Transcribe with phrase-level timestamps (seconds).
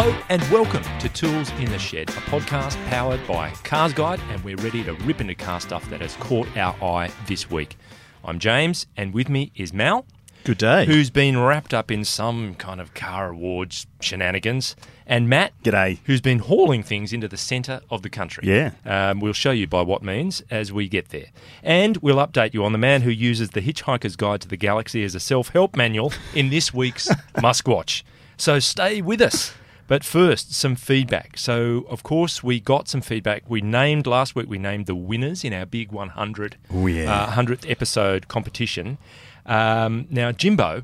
[0.00, 4.40] Hello and welcome to Tools in the Shed, a podcast powered by Cars Guide, and
[4.44, 7.76] we're ready to rip into car stuff that has caught our eye this week.
[8.24, 10.06] I'm James, and with me is Mal,
[10.44, 10.86] Good day.
[10.86, 15.98] who's been wrapped up in some kind of car awards shenanigans, and Matt, G'day.
[16.04, 18.44] who's been hauling things into the centre of the country.
[18.46, 18.70] Yeah.
[18.86, 21.32] Um, we'll show you by what means as we get there.
[21.60, 25.02] And we'll update you on the man who uses the Hitchhiker's Guide to the Galaxy
[25.02, 28.04] as a self help manual in this week's Muskwatch.
[28.36, 29.52] So stay with us.
[29.88, 31.36] But first, some feedback.
[31.38, 33.42] So, of course, we got some feedback.
[33.48, 37.12] We named last week, we named the winners in our big 100, Oh, yeah.
[37.12, 38.98] uh, 100th episode competition.
[39.46, 40.82] Um, now, Jimbo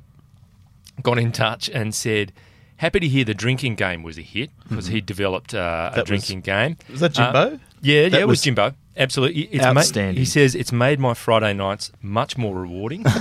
[1.03, 2.33] got in touch and said,
[2.79, 6.07] Happy to hear the drinking game was a hit because he developed uh, a was-
[6.09, 6.77] drinking game.
[6.91, 7.39] Was that Jimbo?
[7.39, 8.75] Uh, yeah, yeah, it was, was Jimbo.
[8.97, 9.43] Absolutely.
[9.43, 10.17] It's outstanding.
[10.17, 13.05] he says it's made my Friday nights much more rewarding.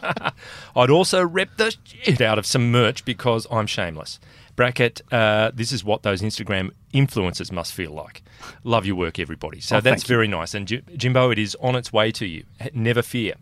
[0.76, 4.20] I'd also rep the shit out of some merch because I'm shameless.
[4.60, 8.22] Bracket, uh, this is what those Instagram influencers must feel like.
[8.62, 9.58] Love your work, everybody.
[9.58, 10.52] So Oh, that's very nice.
[10.52, 12.44] And Jimbo, it is on its way to you.
[12.74, 13.36] Never fear.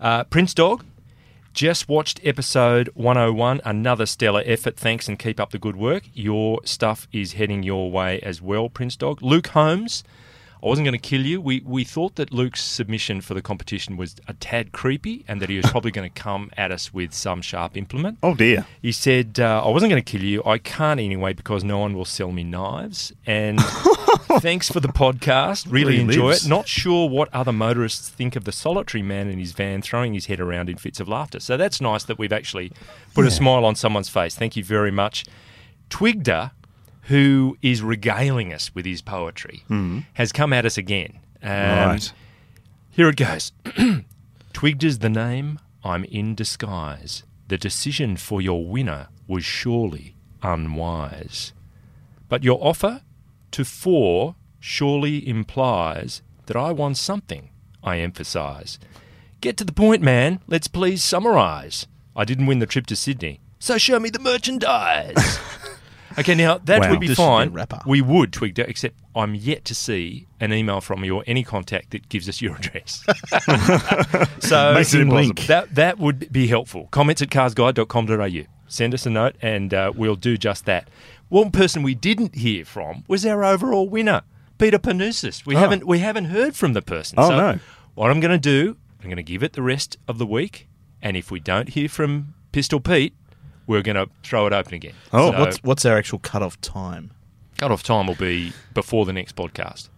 [0.00, 0.84] Uh, Prince Dog,
[1.52, 3.60] just watched episode 101.
[3.64, 4.76] Another stellar effort.
[4.76, 6.02] Thanks and keep up the good work.
[6.14, 9.22] Your stuff is heading your way as well, Prince Dog.
[9.22, 10.02] Luke Holmes.
[10.66, 11.40] I wasn't going to kill you.
[11.40, 15.48] We, we thought that Luke's submission for the competition was a tad creepy and that
[15.48, 18.18] he was probably going to come at us with some sharp implement.
[18.20, 18.66] Oh dear.
[18.82, 20.42] He said, uh, I wasn't going to kill you.
[20.44, 23.12] I can't anyway because no one will sell me knives.
[23.26, 23.60] And
[24.40, 25.70] thanks for the podcast.
[25.70, 26.46] Really enjoy lives.
[26.46, 26.48] it.
[26.48, 30.26] Not sure what other motorists think of the solitary man in his van throwing his
[30.26, 31.38] head around in fits of laughter.
[31.38, 32.72] So that's nice that we've actually
[33.14, 34.34] put a smile on someone's face.
[34.34, 35.26] Thank you very much.
[35.90, 36.50] Twigda,
[37.06, 39.64] who is regaling us with his poetry,
[40.14, 41.18] has come at us again.
[41.42, 42.12] Um, right.
[42.90, 43.52] here it goes.
[44.52, 47.22] Twigged is the name, I'm in disguise.
[47.48, 51.52] The decision for your winner was surely unwise.
[52.28, 53.02] But your offer
[53.52, 57.50] to four surely implies that I want something,
[57.84, 58.78] I emphasise.
[59.40, 60.40] Get to the point, man.
[60.48, 61.86] Let's please summarise.
[62.16, 65.38] I didn't win the trip to Sydney, so show me the merchandise.
[66.18, 66.90] okay, now that Wow.
[66.90, 67.80] would be This should be fine.
[67.86, 71.90] We would, Twigda, except I'm yet to see an email from you or any contact
[71.90, 73.02] that gives us your address.
[74.40, 76.88] so Makes it that that would be helpful.
[76.90, 78.46] Comments at carsguide.com.au.
[78.68, 80.88] Send us a note and uh, we'll do just that.
[81.28, 84.22] One person we didn't hear from was our overall winner,
[84.58, 85.44] Peter Panousis.
[85.46, 87.18] We haven't we haven't heard from the person.
[87.18, 87.58] Oh, so no.
[87.94, 90.68] what I'm going to do, I'm going to give it the rest of the week,
[91.02, 93.14] and if we don't hear from Pistol Pete,
[93.66, 94.92] we're going to throw it open again.
[95.12, 97.10] Oh, so What's what's our actual cut-off time?
[97.58, 99.88] Cutoff time will be before the next podcast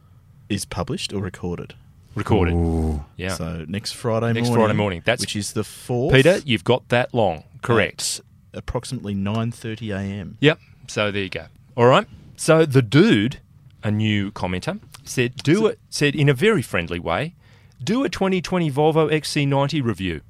[0.48, 1.74] Is published or recorded?
[2.14, 2.54] recorded.
[2.54, 3.04] Ooh.
[3.16, 3.34] Yeah.
[3.34, 4.52] So next Friday Next morning.
[4.52, 5.02] Next Friday morning.
[5.04, 6.14] That's- which is the fourth.
[6.14, 7.44] Peter, you've got that long.
[7.62, 8.20] Correct.
[8.54, 10.36] at approximately nine thirty a.m.
[10.40, 10.58] Yep.
[10.88, 11.46] So there you go.
[11.76, 12.06] All right.
[12.36, 13.38] So the dude,
[13.82, 17.34] a new commenter, said do it said in a very friendly way,
[17.82, 20.20] do a 2020 Volvo XC90 review.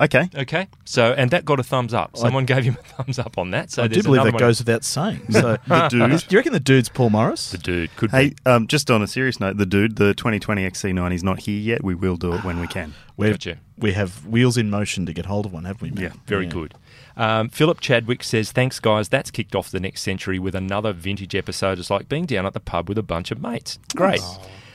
[0.00, 0.28] Okay.
[0.34, 0.66] Okay.
[0.84, 2.16] So and that got a thumbs up.
[2.16, 3.70] Someone gave him a thumbs up on that.
[3.70, 4.40] So I do believe that one.
[4.40, 5.22] goes without saying.
[5.30, 6.10] So The dude.
[6.10, 7.50] do you reckon the dude's Paul Morris?
[7.52, 8.36] the dude could Hey, be.
[8.46, 11.84] um, just on a serious note, the dude, the 2020 XC90 is not here yet.
[11.84, 12.94] We will do it when we can.
[13.16, 13.58] We've, Gotcha.
[13.78, 15.90] We have wheels in motion to get hold of one, haven't we?
[15.90, 16.02] Matt?
[16.14, 16.74] Yeah, Very good.
[17.16, 19.08] Um, Philip Chadwick says, Thanks, guys.
[19.08, 21.78] That's kicked off the next century with another vintage episode.
[21.78, 23.78] It's like being down at the pub with a bunch of mates.
[23.94, 24.20] Great.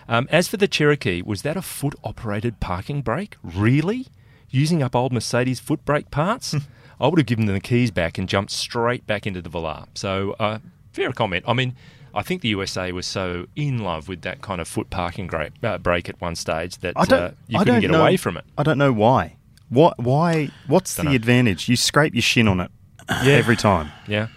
[0.08, 3.36] Um, as for the Cherokee, was that a foot operated parking brake?
[3.44, 4.08] Really?
[4.52, 6.56] Using up old Mercedes foot brake parts?
[7.02, 9.86] I would have given them the keys back and jumped straight back into the Velar.
[9.96, 10.60] So, uh,
[10.92, 11.46] fair comment.
[11.48, 11.76] I mean,
[12.14, 15.52] I think the USA was so in love with that kind of foot parking gra-
[15.64, 17.20] uh, brake at one stage that I don't.
[17.22, 18.44] uh, you I couldn't don't get know, away from it.
[18.58, 19.38] I don't know why.
[19.70, 19.98] What?
[20.00, 20.50] Why?
[20.68, 21.12] What's Dunno.
[21.12, 21.70] the advantage?
[21.70, 22.72] You scrape your shin on it
[23.10, 24.28] every time Yeah.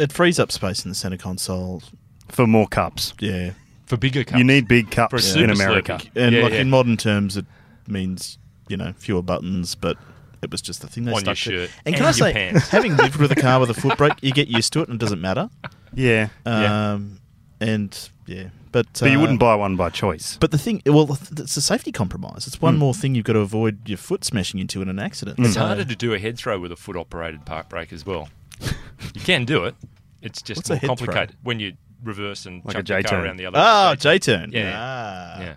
[0.00, 1.82] It frees up space in the center console.
[2.28, 3.12] for more cups.
[3.20, 3.52] Yeah.
[3.86, 4.38] For bigger cups.
[4.38, 5.98] You need big cups in America.
[6.02, 6.10] slurpee.
[6.24, 6.60] And Yeah, like yeah.
[6.60, 7.46] in modern terms, it
[7.86, 9.96] means you know fewer buttons, but
[10.42, 11.66] it was just the thing they On your stuck to.
[11.66, 12.68] shirt And can and I say, pants.
[12.70, 14.94] having lived with a car with a foot brake, you get used to it and
[14.94, 15.50] it doesn't matter.
[15.94, 16.28] Yeah.
[16.46, 16.92] Yeah.
[16.92, 17.20] Um,
[17.60, 20.36] and yeah, but But you uh, wouldn't buy one by choice.
[20.38, 22.46] But the thing, well, it's a safety compromise.
[22.46, 25.40] It's one more thing you've got to avoid your foot smashing into in an accident.
[25.40, 28.06] It's So- harder to do a head throw with a foot operated park brake as
[28.06, 28.28] well.
[28.60, 29.74] you can do it.
[30.22, 31.72] It's just What's a more head complicated when you
[32.04, 33.26] reverse and Like chuck a J the car turn.
[33.26, 33.58] around the other.
[33.60, 34.52] Oh, J- J turn.
[34.52, 34.72] Yeah.
[34.76, 35.40] Ah.
[35.40, 35.54] yeah.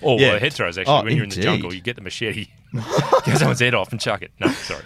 [0.00, 0.34] Or Yeah.
[0.34, 2.46] a head throws actually Oh, when you're in the jungle, you get the machete,
[3.24, 4.30] get someone's head off and chuck it.
[4.40, 4.84] No, sorry.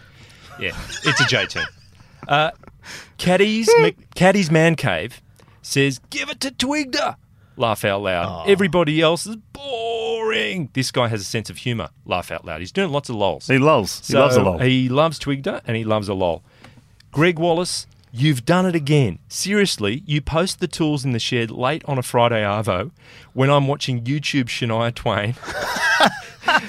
[0.59, 1.67] Yeah, it's a J turn.
[2.29, 2.51] Uh,
[3.19, 3.69] Caddy's
[4.17, 5.21] Caddy's man cave
[5.63, 7.17] says, "Give it to Twigda."
[7.57, 8.49] Laugh out loud.
[8.49, 10.71] Everybody else is boring.
[10.73, 11.91] This guy has a sense of humour.
[12.07, 12.61] Laugh out loud.
[12.61, 13.47] He's doing lots of lols.
[13.47, 13.99] He loves.
[14.07, 14.59] He So loves a lol.
[14.59, 16.43] He loves Twigda and he loves a lol.
[17.11, 19.19] Greg Wallace, You've done it again.
[19.29, 22.91] Seriously, you post the tools in the shed late on a Friday Arvo
[23.33, 25.35] when I'm watching YouTube Shania Twain,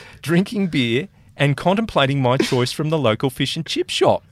[0.21, 4.23] drinking beer, and contemplating my choice from the local fish and chip shop.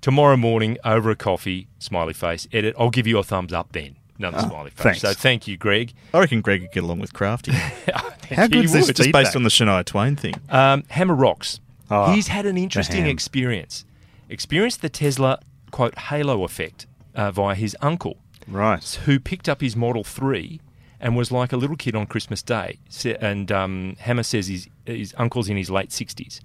[0.00, 2.74] Tomorrow morning, over a coffee, smiley face, edit.
[2.78, 3.96] I'll give you a thumbs up then.
[4.18, 4.82] Another smiley face.
[4.82, 5.00] thanks.
[5.00, 5.92] So thank you, Greg.
[6.14, 7.52] I reckon Greg could get along with Crafty.
[8.30, 8.96] How good is this would.
[8.96, 9.24] just feedback?
[9.24, 10.34] based on the Shania Twain thing.
[10.50, 11.58] Um, Hammer Rocks.
[11.90, 13.84] Oh, He's had an interesting experience.
[14.28, 15.40] Experienced the Tesla,
[15.70, 18.84] quote, halo effect uh, via his uncle, Right.
[19.04, 20.60] who picked up his Model 3
[21.00, 22.78] and was like a little kid on Christmas Day.
[23.20, 26.40] And um, Hammer says his, his uncle's in his late 60s.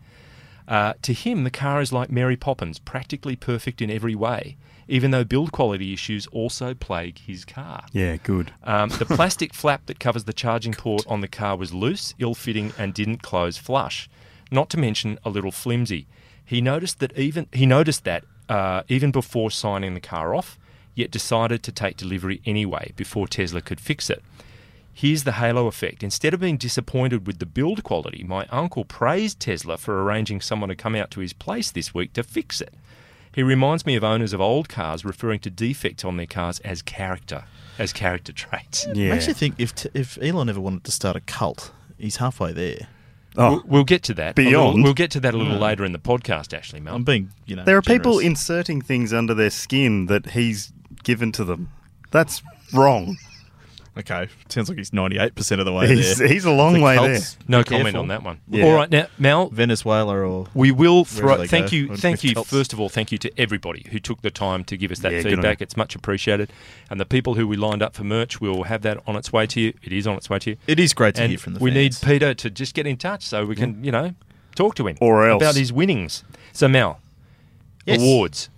[0.67, 4.57] Uh, to him, the car is like Mary Poppins, practically perfect in every way,
[4.87, 7.85] even though build quality issues also plague his car.
[7.91, 8.51] Yeah, good.
[8.63, 12.33] Um, the plastic flap that covers the charging port on the car was loose, ill
[12.33, 14.09] fitting, and didn't close flush.
[14.51, 16.07] Not to mention a little flimsy.
[16.43, 20.57] He noticed that even he noticed that uh, even before signing the car off,
[20.93, 24.23] yet decided to take delivery anyway before Tesla could fix it.
[24.93, 26.03] Here's the halo effect.
[26.03, 30.69] Instead of being disappointed with the build quality, my uncle praised Tesla for arranging someone
[30.69, 32.73] to come out to his place this week to fix it.
[33.33, 36.81] He reminds me of owners of old cars referring to defects on their cars as
[36.81, 37.43] character,
[37.77, 38.87] as character traits.
[38.93, 39.09] Yeah.
[39.09, 42.53] Makes you think if t- if Elon ever wanted to start a cult, he's halfway
[42.53, 42.87] there.
[43.37, 44.35] Oh, We'll, we'll get to that.
[44.35, 44.53] Beyond.
[44.53, 45.61] little- we'll get to that a little mm.
[45.61, 46.95] later in the podcast, actually, Mal.
[46.95, 50.71] I'm being, you know, there are people inserting things under their skin that he's
[51.03, 51.71] given to them.
[52.11, 52.41] That's
[52.73, 53.17] wrong.
[53.97, 56.27] Okay, sounds like he's 98 percent of the way He's, there.
[56.27, 57.99] he's a long The way cults, no be comment careful.
[58.01, 58.41] on that one.
[58.49, 58.65] Yeah.
[58.65, 61.45] All right, now, Mal, Venezuela or we will throw.
[61.45, 62.33] Thank go you, thank you.
[62.33, 62.49] cults.
[62.49, 65.13] First of all, thank you to everybody who took the time to give us that
[65.13, 65.61] Yeah, feedback.
[65.61, 66.51] It's much appreciated,
[66.89, 69.31] and the people who we lined up for merch we will have that on its
[69.31, 69.73] way to you.
[69.81, 70.57] It is on its way to you.
[70.67, 71.95] it is great to and hear from the we need.
[72.01, 74.13] Peter to just get in touch so we can, you know,
[74.55, 75.41] talk to him Or else.
[75.41, 76.25] about his winnings.
[76.51, 76.99] So, Mal,
[77.85, 78.01] Yes.
[78.01, 78.49] awards.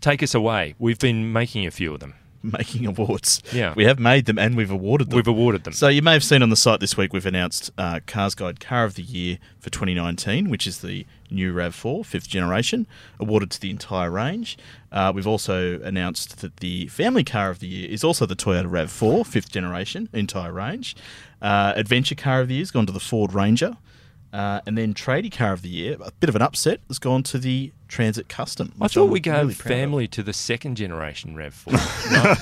[0.00, 0.74] Take us away.
[0.78, 2.14] We've been making a few of them.
[2.58, 3.42] making awards.
[3.52, 3.72] Yeah.
[3.74, 5.16] we have made them and we've awarded them.
[5.16, 5.72] We've awarded them.
[5.72, 8.60] So you may have seen on the site this week we've announced uh, Cars Guide
[8.60, 12.86] Car of the Year for 2019, which is the new RAV4 fifth generation,
[13.18, 14.58] awarded to the entire range.
[14.92, 18.70] Uh, we've also announced that the Family Car of the Year is also the Toyota
[18.70, 20.94] RAV4 fifth generation, entire range.
[21.40, 23.76] Uh, Adventure Car of the Year has gone to the Ford Ranger.
[24.34, 27.22] Uh, and then Tradie Car of the Year, a bit of an upset, has gone
[27.22, 28.72] to the Transit Custom.
[28.80, 31.72] I thought I'm we gave really family to the second generation Rav Four.
[32.10, 32.34] no,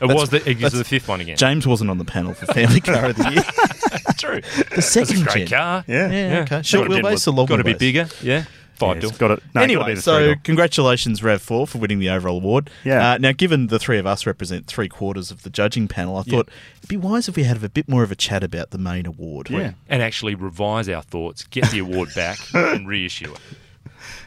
[0.00, 1.36] it was the it was the fifth one again.
[1.36, 3.42] James wasn't on the panel for Family Car of the Year.
[4.16, 4.42] True.
[4.42, 5.58] The That's second a great gen.
[5.58, 5.84] car.
[5.88, 6.10] Yeah.
[6.10, 6.62] Yeah, okay.
[6.62, 8.06] Short Got to be- wheelbase or long Got to be bigger.
[8.22, 8.44] Yeah.
[8.76, 9.18] Five Yeah, got it.
[9.18, 12.70] No, it's gotta anyway, so congratulations, Rav4, for winning the overall award.
[12.84, 13.12] Yeah.
[13.12, 16.22] Uh, now, given the three of us represent three quarters of the judging panel, I
[16.22, 16.48] thought
[16.78, 19.06] it'd be wise if we had a bit more of a chat about the main
[19.06, 19.50] award.
[19.50, 19.72] Yeah.
[19.88, 23.40] and actually revise our thoughts, get the award back, and reissue it.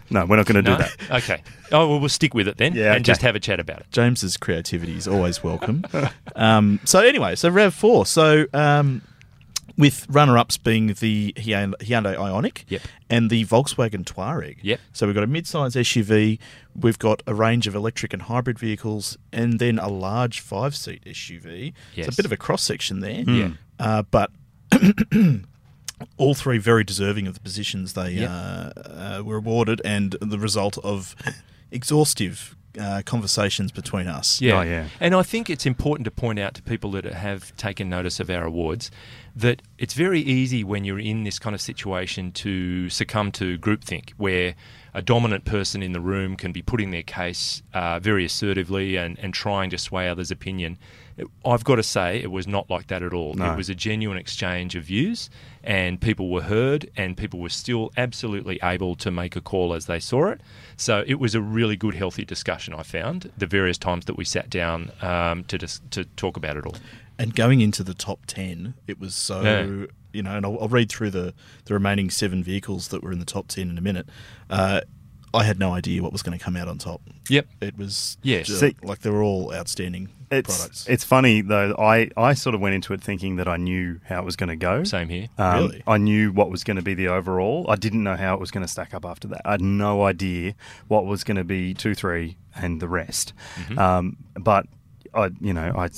[0.09, 0.77] No, we're not going to No?
[0.77, 1.23] do that.
[1.23, 1.43] Okay.
[1.71, 3.87] Oh well, we'll stick with it then, Yeah, and just have a chat about it.
[3.91, 5.83] James's creativity is always welcome.
[6.35, 8.07] um, so anyway, so Rav4.
[8.07, 9.01] So um,
[9.77, 11.75] with runner-ups being the Hyundai
[12.15, 12.81] Ioniq Yep.
[13.09, 14.57] and the Volkswagen Touareg.
[14.63, 14.79] Yep.
[14.91, 16.39] So we've got a mid-size SUV,
[16.75, 21.67] we've got a range of electric and hybrid vehicles, and then a large five-seat SUV.
[21.91, 22.07] It's Yes.
[22.07, 23.21] a bit of a cross-section there.
[23.21, 23.49] Yeah.
[23.79, 24.31] Uh, but
[26.17, 28.29] all three very deserving of the positions they Yep.
[28.29, 31.15] uh, uh, were awarded, and the result of
[31.71, 34.41] exhaustive uh, conversations between us.
[34.41, 34.59] Yeah.
[34.59, 34.87] Oh, yeah.
[34.99, 38.29] And I think it's important to point out to people that have taken notice of
[38.29, 38.91] our awards
[39.35, 44.11] that it's very easy when you're in this kind of situation to succumb to groupthink,
[44.17, 44.55] where
[44.93, 49.19] a dominant person in the room can be putting their case uh, very assertively and,
[49.19, 50.77] and trying to sway others' opinion.
[51.45, 53.35] I've got to say, it was not like that at all.
[53.35, 53.53] No.
[53.53, 55.29] It was a genuine exchange of views,
[55.63, 59.85] and people were heard, and people were still absolutely able to make a call as
[59.85, 60.41] they saw it.
[60.75, 62.73] So it was a really good, healthy discussion.
[62.73, 66.57] I found the various times that we sat down um, to dis- to talk about
[66.57, 66.75] it all.
[67.19, 69.85] And going into the top 10, it was so, Yeah.
[70.13, 71.33] you know, and I'll, I'll read through the,
[71.65, 74.07] the remaining seven vehicles that were in the top 10 in a minute.
[74.49, 74.81] Uh,
[75.33, 77.01] I had no idea what was going to come out on top.
[77.29, 77.47] Yep.
[77.61, 78.47] It was Yes.
[78.47, 80.85] ju- See- like they were all outstanding It's products.
[80.87, 81.75] it's funny though.
[81.77, 84.49] I, I sort of went into it thinking that I knew how it was going
[84.49, 84.83] to go.
[84.85, 85.27] Same here.
[85.37, 85.83] Um, Really?
[85.85, 87.65] I knew what was going to be the overall.
[87.69, 89.41] I didn't know how it was going to stack up after that.
[89.43, 90.53] I had no idea
[90.87, 93.33] what was going to be two, three, and the rest.
[93.55, 93.77] Mm-hmm.
[93.79, 94.65] Um, but
[95.13, 95.89] I, you know, I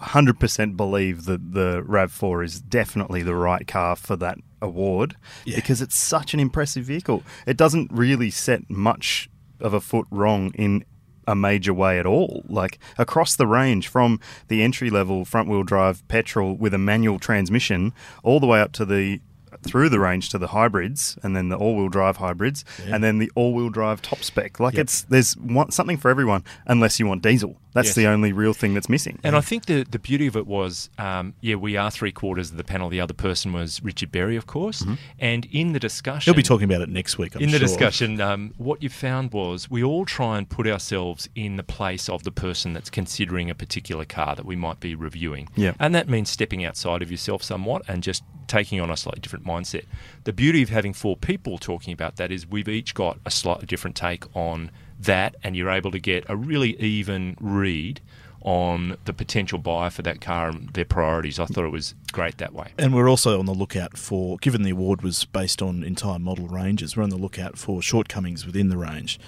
[0.00, 5.16] hundred percent believe that the Rav Four is definitely the right car for that award
[5.44, 5.56] Yeah.
[5.56, 7.22] because it's such an impressive vehicle.
[7.46, 9.28] It doesn't really set much
[9.60, 10.84] of a foot wrong in
[11.26, 12.44] a major way at all.
[12.48, 17.18] Like across the range from the entry level front wheel drive petrol with a manual
[17.18, 17.92] transmission
[18.22, 19.20] all the way up to the
[19.66, 22.94] through the range to the hybrids, and then the all-wheel drive hybrids, Yeah.
[22.94, 24.58] and then the all-wheel drive top spec.
[24.58, 24.80] Like Yep.
[24.80, 27.60] it's there's one, something for everyone, unless you want diesel.
[27.72, 27.94] That's Yes.
[27.94, 29.18] the only real thing that's missing.
[29.22, 32.50] And I think the the beauty of it was, um, yeah, we are three quarters
[32.50, 32.88] of the panel.
[32.88, 34.84] The other person was Richard Berry, of course.
[35.18, 37.34] And in the discussion, He'll be talking about it next week.
[37.36, 37.68] I'm in the sure.
[37.68, 42.08] discussion, um, what you found was we all try and put ourselves in the place
[42.08, 45.48] of the person that's considering a particular car that we might be reviewing.
[45.54, 45.74] Yeah.
[45.78, 49.44] And that means stepping outside of yourself somewhat and just taking on a slightly different
[49.46, 49.84] mindset.
[50.24, 53.66] The beauty of having four people talking about that is we've each got a slightly
[53.66, 58.00] different take on that, and you're able to get a really even read
[58.42, 61.38] on the potential buyer for that car and their priorities.
[61.38, 62.68] I thought it was great that way.
[62.78, 66.48] And we're also on the lookout for, given the award was based on entire model
[66.48, 69.20] ranges, we're on the lookout for shortcomings within the range.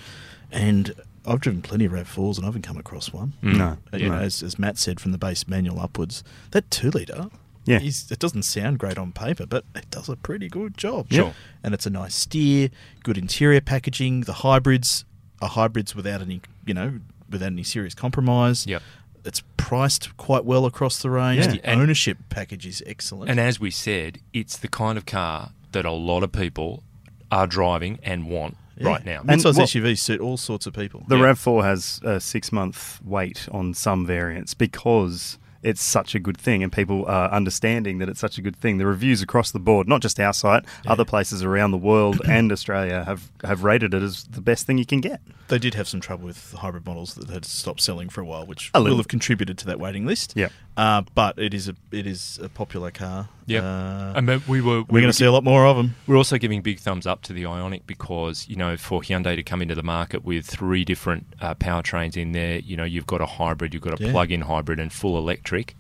[0.51, 0.95] And
[1.27, 3.35] I've driven plenty of RAV4s and I haven't come across one.
[3.43, 3.57] Mm.
[3.59, 4.17] No, And, you no.
[4.17, 7.29] know, as, as Matt said, from the base manual upwards, that two litre,
[7.67, 7.81] Yeah.
[7.81, 11.09] is, it doesn't sound great on paper, but it does a pretty good job.
[11.13, 11.35] Sure.
[11.63, 12.71] And it's a nice steer,
[13.03, 14.23] good interior packaging.
[14.23, 15.05] The hybrids
[15.43, 18.67] are hybrids without any, you know, without any serious compromise.
[18.67, 18.83] Yep.
[19.25, 21.45] It's priced quite well across the range.
[21.47, 21.53] Yeah.
[21.53, 23.31] The And- ownership package is excellent.
[23.31, 26.83] And as we said, it's the kind of car that a lot of people
[27.31, 28.89] are driving and want Yeah.
[28.89, 29.21] right now.
[29.21, 31.05] And Midsize what- SUVs suit all sorts of people.
[31.09, 31.23] The Yeah.
[31.23, 36.63] RAV4 has a six month wait on some variants because it's such a good thing
[36.63, 38.79] and people are understanding that it's such a good thing.
[38.79, 42.51] The reviews across the board, not just our site, other places around the world and
[42.53, 45.21] Australia have, have rated it as the best thing you can get.
[45.49, 48.25] They did have some trouble with the hybrid models that had stopped selling for a
[48.25, 48.99] while, which A will little.
[48.99, 50.33] have contributed to that waiting list.
[50.35, 50.49] Yeah.
[50.77, 53.29] Uh, but it is a it is a popular car.
[53.47, 53.63] Yep.
[53.63, 55.95] Uh, I mean, we were we're we going to see a lot more of them.
[56.07, 59.43] We're also giving big thumbs up to the Ioniq because you know for Hyundai to
[59.43, 63.21] come into the market with three different uh, powertrains in there, you know you've got
[63.21, 64.13] a hybrid, you've got a Yeah.
[64.13, 65.77] plug-in hybrid, and full electric.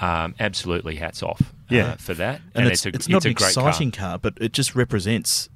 [0.00, 1.88] Um, absolutely, hats off Yeah.
[1.88, 2.40] uh, for that.
[2.54, 4.16] And, it's, a, it's not a an great exciting car.
[4.16, 5.48] but it just represents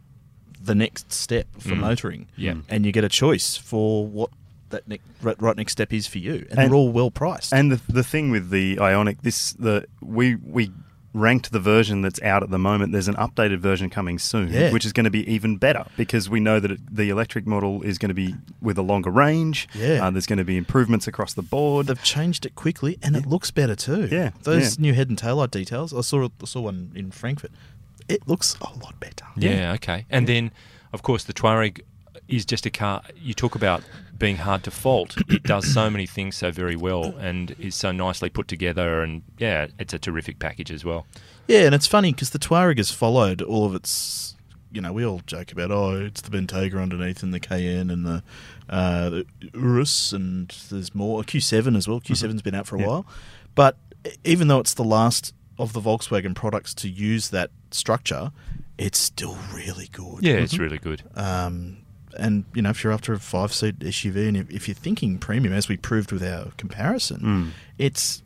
[0.64, 1.78] the next step for Mm.
[1.80, 2.26] motoring.
[2.36, 2.54] Yeah.
[2.68, 4.30] And you get a choice for what
[4.70, 7.52] that ne- right, right next step is for you, and, And- they're all well priced.
[7.52, 10.70] And the, the thing with the Ioniq, this the we we
[11.14, 12.90] ranked the version that's out at the moment.
[12.92, 14.72] There's an updated version coming soon, Yeah.
[14.72, 17.82] which is going to be even better because we know that it, the electric model
[17.82, 19.68] is going to be with a longer range.
[19.74, 20.06] Yeah.
[20.06, 21.88] uh, there's going to be improvements across the board.
[21.88, 24.08] They've changed it quickly, and it looks better too.
[24.10, 24.82] Yeah, those yeah.
[24.82, 25.92] new head and tail taillight details.
[25.92, 27.50] I saw I saw one in Frankfurt.
[28.08, 29.24] It looks a lot better.
[29.36, 30.06] Yeah, okay.
[30.10, 30.50] And then,
[30.92, 31.80] of course, the Touareg
[32.28, 33.02] is just a car.
[33.16, 33.82] You talk about
[34.18, 35.16] being hard to fault.
[35.28, 39.02] It does so many things so very well and is so nicely put together.
[39.02, 41.06] And yeah, it's a terrific package as well.
[41.48, 44.36] Yeah, and it's funny because the Touareg has followed all of its.
[44.74, 48.06] You know, we all joke about oh, it's the Bentayga underneath and the Cayenne and
[48.06, 48.22] the,
[48.70, 52.00] uh, the Urus and there's more Q7 as well.
[52.00, 52.86] Q7's been out for a Yeah.
[52.86, 53.06] while,
[53.54, 58.32] but e- even though it's the last of the Volkswagen products to use that structure,
[58.78, 60.22] it's still really good.
[60.22, 61.02] Yeah, it's really good.
[61.14, 61.78] Um,
[62.18, 65.54] and you know, if you're after a five-seat SUV, and if, if you're thinking premium,
[65.54, 67.50] as we proved with our comparison, Mm.
[67.78, 68.22] it's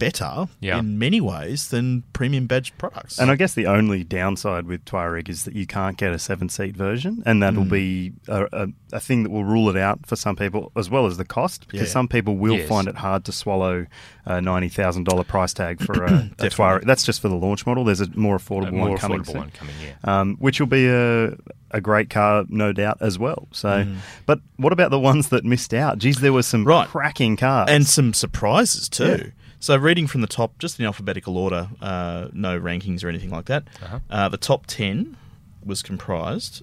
[0.00, 0.78] better Yeah.
[0.80, 3.18] in many ways than premium badged products.
[3.20, 6.48] And I guess the only downside with Touareg is that you can't get a seven
[6.48, 7.70] seat version, and that'll Mm.
[7.70, 11.06] be a, a, a thing that will rule it out for some people, as well
[11.06, 11.92] as the cost, because Yeah.
[11.92, 12.68] some people will Yes.
[12.68, 13.86] find it hard to swallow
[14.26, 16.84] a ninety thousand dollar price tag for a, a Touareg.
[16.84, 17.84] That's just for the launch model.
[17.84, 19.36] There's a more affordable A more one coming affordable soon.
[19.38, 20.20] one coming, yeah.
[20.20, 21.36] Um, which will be a
[21.72, 23.46] a great car, no doubt, as well.
[23.52, 23.94] So, Mm.
[24.26, 25.98] but what about the ones that missed out?
[25.98, 26.88] Geez, there were some Right.
[26.88, 29.04] cracking cars, and some surprises too.
[29.26, 29.30] Yeah.
[29.60, 33.44] So, reading from the top, just in alphabetical order, uh, no rankings or anything like
[33.44, 33.64] that.
[33.82, 34.00] Uh-huh.
[34.08, 35.16] Uh, the top ten
[35.64, 36.62] was comprised,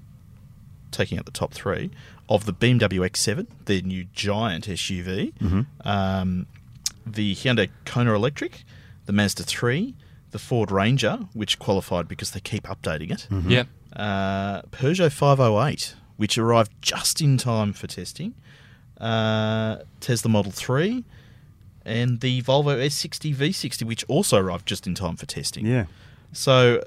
[0.92, 1.92] taking out the top three,
[2.28, 5.66] of the BMW X7, the new giant SUV, Mhm.
[5.86, 6.48] um,
[7.06, 8.64] the Hyundai Kona Electric,
[9.06, 9.94] the Mazda 3,
[10.32, 13.50] the Ford Ranger, which qualified because they keep updating it, Mhm.
[13.50, 13.64] Yeah.
[13.96, 18.34] uh, Peugeot 508, which arrived just in time for testing,
[19.00, 21.06] uh, Tesla Model 3,
[21.88, 25.66] and the Volvo S60 V60, which also arrived just in time for testing.
[25.66, 25.86] yeah,
[26.34, 26.84] So,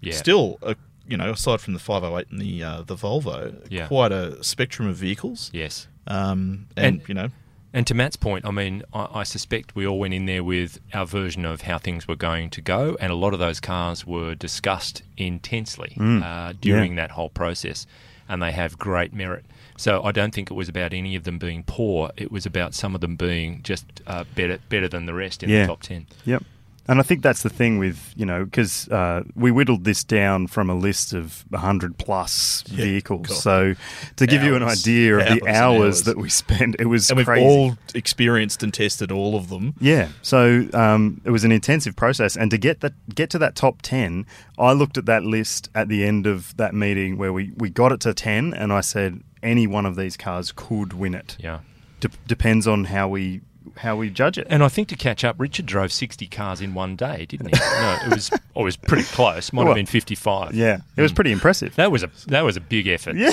[0.00, 0.14] Yeah.
[0.14, 0.76] still, a,
[1.08, 3.86] you know, aside from the 508 and the uh, the Volvo, Yeah.
[3.86, 5.50] quite a spectrum of vehicles.
[5.52, 5.86] Yes.
[6.06, 7.30] Um, and, And- you know,
[7.74, 10.80] And to Matt's point, I mean, I, I suspect we all went in there with
[10.94, 14.06] our version of how things were going to go, and a lot of those cars
[14.06, 16.22] were discussed intensely Mm.
[16.22, 17.86] uh, during that whole process,
[18.26, 19.44] and they have great merit.
[19.78, 22.10] So I don't think it was about any of them being poor.
[22.16, 25.48] It was about some of them being just uh, better better than the rest in
[25.48, 25.62] Yeah.
[25.62, 26.06] the top ten.
[26.26, 26.42] yep.
[26.90, 30.46] And I think that's the thing with, you know, because uh, we whittled this down
[30.46, 33.26] from a list of 100 plus Yeah, vehicles.
[33.28, 33.36] God.
[33.36, 33.74] So
[34.16, 36.02] to give you an idea of Hours the hours, hours.
[36.04, 37.44] that we spent, it was And we've crazy.
[37.44, 39.74] all experienced and tested all of them.
[39.80, 43.54] Yeah, so um, it was an intensive process, and to get that get to that
[43.54, 44.24] top ten,
[44.58, 47.92] I looked at that list at the end of that meeting where we, we got
[47.92, 51.36] it to ten, and I said any one of these cars could win it.
[51.38, 51.60] Yeah.
[52.00, 53.40] D- depends on how we
[53.76, 54.46] how we judge it.
[54.50, 57.60] And I think to catch up, Richard drove 60 cars in one day, didn't he?
[57.60, 59.52] no, it was, oh, it was pretty close.
[59.52, 60.54] Might Well, have been 55.
[60.54, 61.16] yeah, it was mm.
[61.16, 61.76] pretty impressive.
[61.76, 63.16] That was a that was a big effort.
[63.16, 63.30] yeah,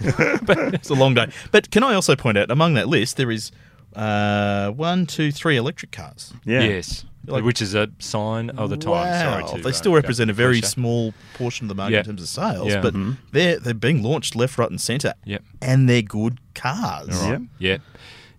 [0.42, 1.30] but It's a long day.
[1.50, 3.50] But can I also point out, among that list, there is
[3.96, 6.32] uh, one, two, three electric cars.
[6.44, 6.60] yeah.
[6.62, 7.04] Yes.
[7.26, 8.92] Like- Which is a sign of the time.
[8.92, 9.20] Wow.
[9.42, 10.68] Sorry to, they uh, still go represent a very cliche.
[10.68, 11.98] small portion of the market Yeah.
[12.00, 12.80] in terms of sales, Yeah.
[12.80, 13.18] but Mhm.
[13.32, 15.12] they're they're being launched left, right, and centre.
[15.26, 15.42] Yep.
[15.60, 17.20] and they're good cars.
[17.22, 17.42] All right.
[17.58, 17.78] Yeah.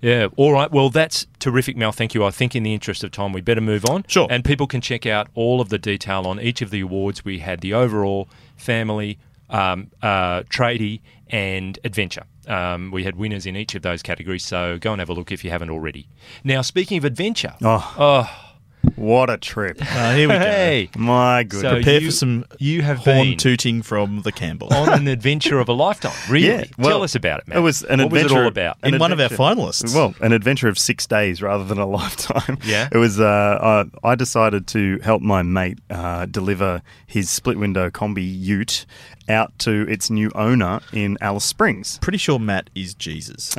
[0.01, 0.27] Yeah.
[0.37, 0.71] All right.
[0.71, 1.91] Well, that's terrific, Mal.
[1.91, 2.25] Thank you.
[2.25, 4.05] I think in the interest of time, we better move on.
[4.07, 4.25] Sure.
[4.31, 7.23] And people can check out all of the detail on each of the awards.
[7.23, 9.19] We had the overall, family,
[9.51, 12.23] um, uh, tradie, and adventure.
[12.47, 14.45] Um, we had winners in each of those categories.
[14.45, 16.07] So go and have a look if you haven't already.
[16.43, 17.53] Now, speaking of adventure.
[17.61, 18.48] Oh, Oh,
[18.95, 19.77] what a trip!
[19.81, 20.39] Uh, here we go.
[20.39, 20.89] hey.
[20.97, 21.61] My goodness.
[21.61, 24.73] So Prepare you- for some You have horn been tooting from the Campbell.
[24.73, 26.13] on an adventure of a lifetime.
[26.29, 26.47] Really?
[26.47, 27.57] Yeah, well, Tell us about it, Matt.
[27.57, 28.77] it was an what was it adventure all about?
[28.83, 29.93] an In one of our finalists.
[29.95, 32.57] Well, an adventure of six days rather than a lifetime.
[32.65, 32.89] Yeah.
[32.91, 37.89] It was, uh, I, I decided to help my mate uh, deliver his split window
[37.89, 38.85] Kombi ute
[39.27, 41.99] out to its new owner in Alice Springs.
[41.99, 43.55] Pretty sure Matt is Jesus.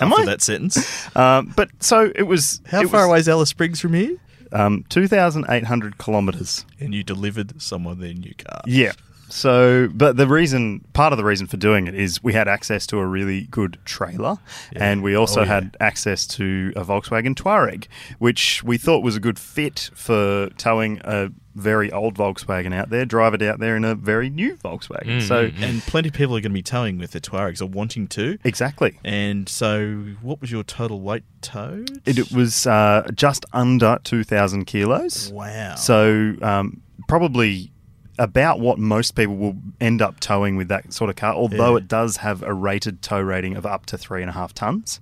[0.00, 0.24] Am I?
[0.26, 1.14] that sentence.
[1.16, 2.60] Um, but so it was.
[2.66, 4.16] How it far was, away is Alice Springs from here?
[4.52, 6.66] Um, 2,800 kilometres.
[6.78, 8.60] And you delivered someone their new car.
[8.66, 8.92] Yeah.
[9.30, 12.86] So, but the reason, part of the reason for doing it is we had access
[12.88, 14.36] to a really good trailer,
[14.74, 14.90] Yeah.
[14.90, 15.54] and we also Oh, yeah.
[15.54, 17.86] had access to a Volkswagen Touareg,
[18.18, 23.04] which we thought was a good fit for towing a very old Volkswagen out there,
[23.04, 25.18] drive it out there in a very new Volkswagen.
[25.18, 25.62] Mm, so, mm, mm.
[25.62, 28.38] And plenty of people are going to be towing with the Touaregs or wanting to.
[28.44, 28.98] exactly.
[29.04, 32.00] And so, what was your total weight towed?
[32.06, 35.30] It, it was uh, just under 2,000 kilos.
[35.32, 35.74] Wow.
[35.74, 37.70] So, um, probably
[38.18, 41.78] about what most people will end up towing with that sort of car, although Yeah.
[41.82, 45.00] it does have a rated tow rating of up to three and a half tons.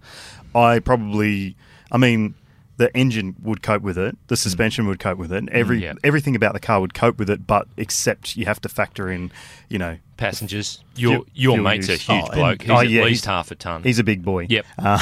[0.54, 1.56] I probably,
[1.92, 2.34] I mean,
[2.80, 5.92] the engine would cope with it, the suspension would cope with it, every Yeah.
[6.02, 9.30] everything about the car would cope with it, but except you have to factor in,
[9.68, 10.82] you know, Passengers.
[10.96, 12.62] Your your fuel mate's a huge Oh, and- bloke.
[12.62, 13.82] He's Oh, at least he's- half a ton.
[13.82, 14.46] he's a big boy.
[14.50, 14.66] Yep.
[14.78, 14.98] Uh,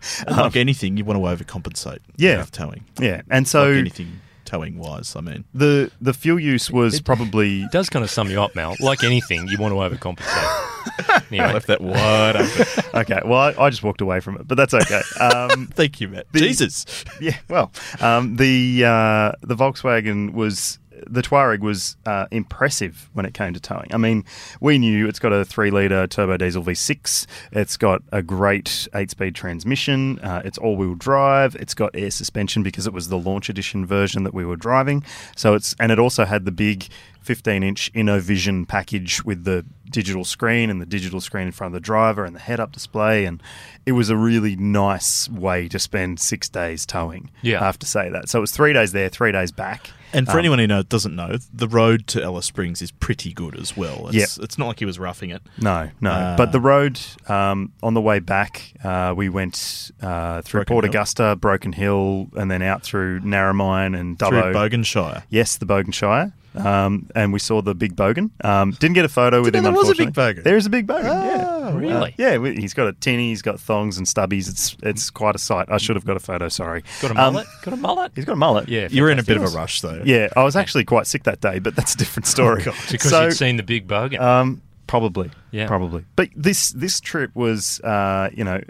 [0.30, 1.98] like anything, you want to overcompensate.
[2.16, 2.38] Yeah.
[2.38, 2.84] With towing.
[3.00, 5.44] yeah, and so like anything towing wise, I mean.
[5.54, 8.74] the the fuel use was It- probably It does kind of sum you up, Mal.
[8.80, 10.67] Like anything, you want to overcompensate.
[11.30, 12.66] I left that wide open.
[13.00, 13.20] okay.
[13.24, 15.02] Well, I, I just walked away from it, but that's okay.
[15.20, 16.26] Um, Thank you, Matt.
[16.32, 16.86] The- Jesus.
[17.20, 17.70] Yeah, well,
[18.00, 23.60] um, the uh, the Volkswagen was the Touareg was uh, impressive when it came to
[23.60, 23.92] towing.
[23.92, 24.24] I mean,
[24.60, 27.26] we knew it's got a three liter turbo diesel V6.
[27.52, 30.18] It's got a great eight speed transmission.
[30.20, 31.54] Uh, it's all wheel drive.
[31.56, 35.04] It's got air suspension because it was the launch edition version that we were driving.
[35.36, 36.88] So it's and it also had the big
[37.28, 41.74] 15 inch InnoVision package with the digital screen and the digital screen in front of
[41.74, 43.24] the driver and the head up display.
[43.24, 43.42] And
[43.84, 47.30] it was a really nice way to spend six days towing.
[47.42, 47.60] Yeah.
[47.60, 48.28] I have to say that.
[48.28, 49.90] So it was three days there, three days back.
[50.12, 53.32] And for Um, anyone who know, doesn't know, the road to Alice Springs is pretty
[53.32, 54.08] good as well.
[54.12, 55.42] It's, it's not like he was roughing it.
[55.60, 56.10] No, no.
[56.10, 60.74] Uh, but the road um, on the way back, uh, we went uh, through Broken
[60.74, 60.90] Port Hill.
[60.90, 64.52] Augusta, Broken Hill, and then out through Narromine and Through Dubbo.
[64.70, 65.22] Boganshire.
[65.28, 66.32] Yes, the Bogan Shire.
[66.54, 68.30] Um, and we saw the big bogan.
[68.44, 69.62] Um, didn't get a photo with him.
[69.64, 70.42] know there was a big unfortunately.
[70.42, 70.44] bogan?
[70.44, 71.04] There is a big bogan.
[71.04, 71.44] yeah.
[71.68, 72.10] Oh, Really?
[72.12, 74.48] Uh, yeah, we- he's got a tinny, he's got thongs and stubbies.
[74.48, 75.68] It's it's quite a sight.
[75.70, 76.48] I should have got a photo.
[76.48, 76.82] Sorry.
[77.02, 77.46] got a Um, mullet?
[77.62, 78.12] got a mullet?
[78.14, 78.68] He's got a mullet.
[78.68, 78.88] Yeah.
[78.90, 80.02] You were in a bit of a rush, though.
[80.04, 82.62] Yeah, I was actually quite sick that day, but that's a different story.
[82.64, 82.74] God.
[82.90, 84.18] Because So- you'd seen the big bogan.
[84.20, 85.30] Um, probably.
[85.50, 85.66] Yeah.
[85.66, 86.04] Probably.
[86.16, 88.60] But this this trip was, uh, you know,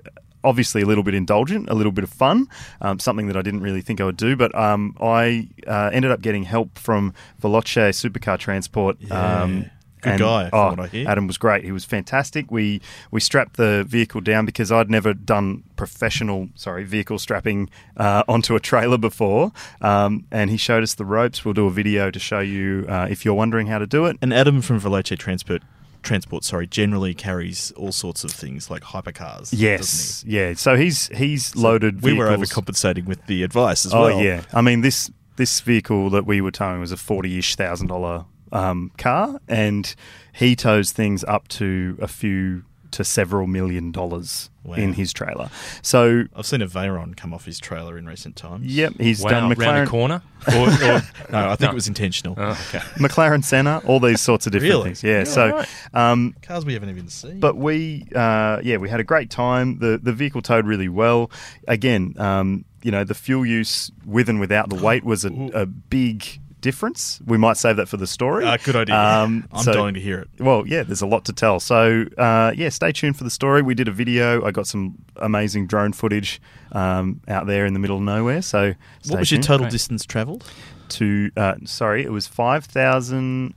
[0.45, 2.49] obviously a little bit indulgent, a little bit of fun,
[2.81, 4.37] um, something that I didn't really think I would do.
[4.37, 8.97] But um, I uh, ended up getting help from Veloce Supercar Transport.
[9.01, 9.43] Yeah.
[9.43, 9.71] Um,
[10.01, 11.09] Good and- guy, from oh, what I hear.
[11.09, 11.65] Adam was great.
[11.65, 12.53] He was fantastic.
[12.53, 18.23] We we strapped the vehicle down because I'd never done professional, sorry, vehicle strapping uh,
[18.29, 19.51] onto a trailer before.
[19.81, 21.45] Um, and he showed us the ropes.
[21.45, 24.17] We'll do a video to show you uh, if you're wondering how to do it.
[24.23, 25.63] And Adam from Veloce Transport,
[26.03, 29.51] Transport, sorry, generally carries all sorts of things like hypercars.
[29.53, 30.55] Yes, yeah.
[30.55, 31.59] So he's he's he?
[31.61, 32.03] loaded.
[32.03, 34.21] We were vehicles- overcompensating with the advice as Oh well.
[34.23, 34.43] yeah.
[34.53, 38.91] I mean this this vehicle that we were towing was a forty-ish thousand dollar um,
[38.97, 39.95] car, and
[40.33, 44.75] he tows things up to a few to several million dollars Wow.
[44.75, 45.49] in his trailer.
[45.81, 48.67] So, I've seen a Veyron come off his trailer in recent times.
[48.67, 50.23] yep, he's wow, done round the McLaren, corner.
[50.49, 50.69] Or, or,
[51.33, 51.71] No, I think No.
[51.71, 52.35] it was intentional.
[52.37, 52.79] oh, okay.
[52.97, 54.85] McLaren Senna, all these sorts of different Really?
[54.85, 55.03] things.
[55.03, 55.19] Yeah.
[55.21, 55.69] Yeah, so, right.
[55.95, 57.41] um, Cars we haven't even seen.
[57.41, 59.79] but we, uh, yeah, we had a great time.
[59.79, 61.31] The the vehicle towed really well.
[61.67, 65.65] Again, um, you know, the fuel use with and without the weight was a, a
[65.65, 66.27] big
[66.61, 67.21] difference.
[67.27, 68.45] We might save that for the story.
[68.45, 68.97] Ah, good idea.
[68.97, 70.29] Um, I'm so- dying to hear it.
[70.39, 71.61] Well, yeah, there's a lot to tell.
[71.61, 73.63] So, uh, yeah, stay tuned for the story.
[73.63, 74.45] We did a video.
[74.45, 76.41] I got some amazing drone footage
[76.73, 78.43] um, out there in the middle of nowhere.
[78.43, 78.75] So,
[79.09, 79.73] What was your total Great.
[79.73, 80.45] distance travelled?
[80.91, 83.53] To uh, sorry, it was five thousand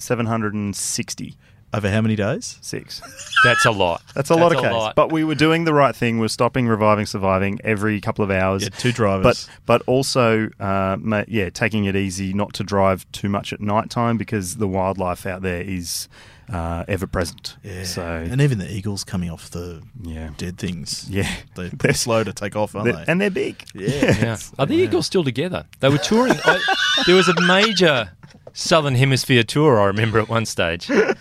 [0.00, 1.36] seven hundred and sixty
[1.74, 2.56] Over how many days?
[2.62, 3.02] six.
[3.42, 4.00] That's a lot.
[4.14, 4.78] That's a lot of That's Ks.
[4.78, 4.94] lot.
[4.94, 6.18] But we were doing the right thing.
[6.20, 8.62] We're stopping, reviving, surviving every couple of hours.
[8.62, 9.48] Yeah, two drivers.
[9.66, 13.60] But but also, uh, ma- yeah, taking it easy, not to drive too much at
[13.60, 16.08] night time because the wildlife out there is
[16.52, 17.56] uh, ever present.
[17.64, 17.82] yeah.
[17.84, 21.06] So and even the eagles coming off the yeah, dead things.
[21.10, 23.10] yeah, They're pretty slow to take off, aren't They're- they?
[23.12, 23.64] and they're big.
[23.74, 23.88] Yeah.
[24.20, 24.36] Yeah.
[24.58, 25.66] Are the Eagles still together?
[25.80, 26.34] They were touring.
[26.44, 26.60] I,
[27.06, 28.10] there was a major
[28.56, 30.86] Southern Hemisphere tour, I remember at one stage.
[30.86, 31.16] Did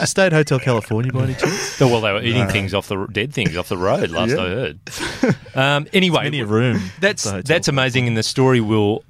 [0.00, 1.80] you stay at Hotel California by any chance?
[1.80, 4.10] Oh, well, they were eating things off the dead things off the road.
[4.10, 4.36] Last Yeah.
[4.42, 4.78] I heard.
[5.54, 6.80] Um, anyway, Plenty of room.
[7.00, 7.54] That's at the hotel.
[7.54, 9.02] that's amazing, and the story will,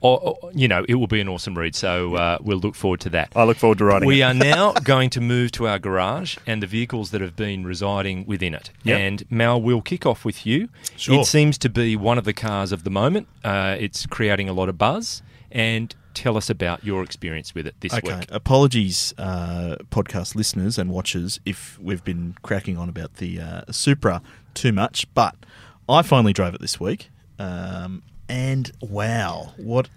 [0.54, 1.74] you know, it will be an awesome read.
[1.74, 3.32] So uh, we'll look forward to that.
[3.34, 4.06] I look forward to writing.
[4.06, 4.24] We it.
[4.24, 8.24] are now going to move to our garage and the vehicles that have been residing
[8.26, 8.70] within it.
[8.84, 9.00] Yep.
[9.00, 10.68] And Mal, we'll kick off with you.
[10.96, 11.20] Sure.
[11.20, 13.26] It seems to be one of the cars of the moment.
[13.42, 15.22] Uh, it's creating a lot of buzz.
[15.54, 18.26] And tell us about your experience with it this Okay, week.
[18.30, 24.20] apologies, uh, podcast listeners and watchers, if we've been cracking on about the uh, Supra
[24.52, 25.36] too much, but
[25.88, 29.88] I finally drove it this week, um, and wow, what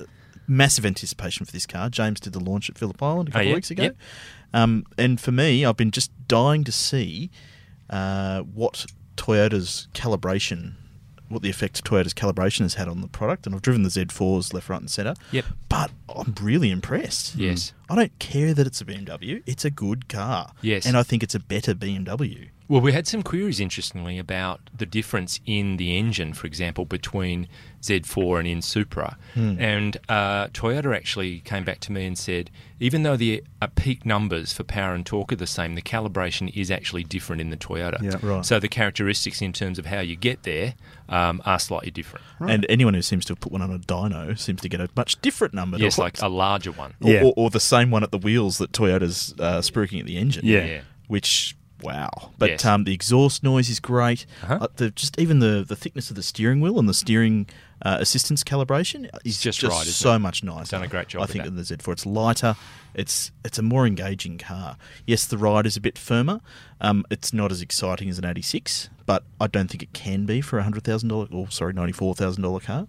[0.48, 1.90] massive anticipation for this car!
[1.90, 3.52] James did the launch at Phillip Island a couple Oh, yeah?
[3.52, 3.96] of weeks ago, Yep.
[4.54, 7.30] um, and for me, I've been just dying to see
[7.90, 10.74] uh, what Toyota's calibration.
[11.30, 14.54] What the effect Toyota's calibration has had on the product, and I've driven the Z4s
[14.54, 15.14] left, right, and centre.
[15.32, 15.46] Yep.
[15.68, 17.36] But I'm really impressed.
[17.36, 17.74] Yes.
[17.90, 19.44] I don't care that it's a BMW.
[19.46, 20.54] It's a good car.
[20.62, 20.86] Yes.
[20.86, 22.50] And I think it's a better BMW.
[22.70, 27.48] Well, we had some queries, interestingly, about the difference in the engine, for example, between
[27.82, 29.18] Z4 and in Supra.
[29.36, 32.50] And uh, Toyota actually came back to me and said,
[32.80, 36.52] even though the uh, peak numbers for power and torque are the same, the calibration
[36.56, 38.02] is actually different in the Toyota.
[38.02, 38.18] Yeah.
[38.22, 38.46] Right.
[38.46, 40.74] So the characteristics in terms of how you get there
[41.10, 42.26] um, are slightly different.
[42.40, 44.90] And anyone who seems to have put one on a dyno seems to get a
[44.96, 45.78] much different number.
[45.78, 46.94] Yes, Or- like a larger one.
[47.02, 47.24] or, Yeah.
[47.24, 50.46] or, or the same one at the wheels that Toyota's uh, spruiking at the engine.
[50.46, 50.66] Yeah.
[50.66, 50.82] Yeah.
[51.08, 52.32] Which wow!
[52.38, 52.66] But Yes.
[52.66, 54.26] um, the exhaust noise is great.
[54.44, 54.58] Uh-huh.
[54.62, 57.48] Uh, the, just even the the thickness of the steering wheel and the steering
[57.84, 60.20] uh, assistance calibration is just just, right, so it?
[60.20, 60.72] much nicer.
[60.72, 61.52] Done a great job I think that.
[61.52, 61.92] than the Z4.
[61.94, 62.56] It's lighter.
[62.96, 64.78] It's it's a more engaging car.
[65.06, 66.42] Yes, the ride is a bit firmer.
[66.82, 70.42] Um, it's not as exciting as an 86, but I don't think it can be
[70.42, 72.88] for a hundred thousand dollar or sorry ninety four thousand dollar car.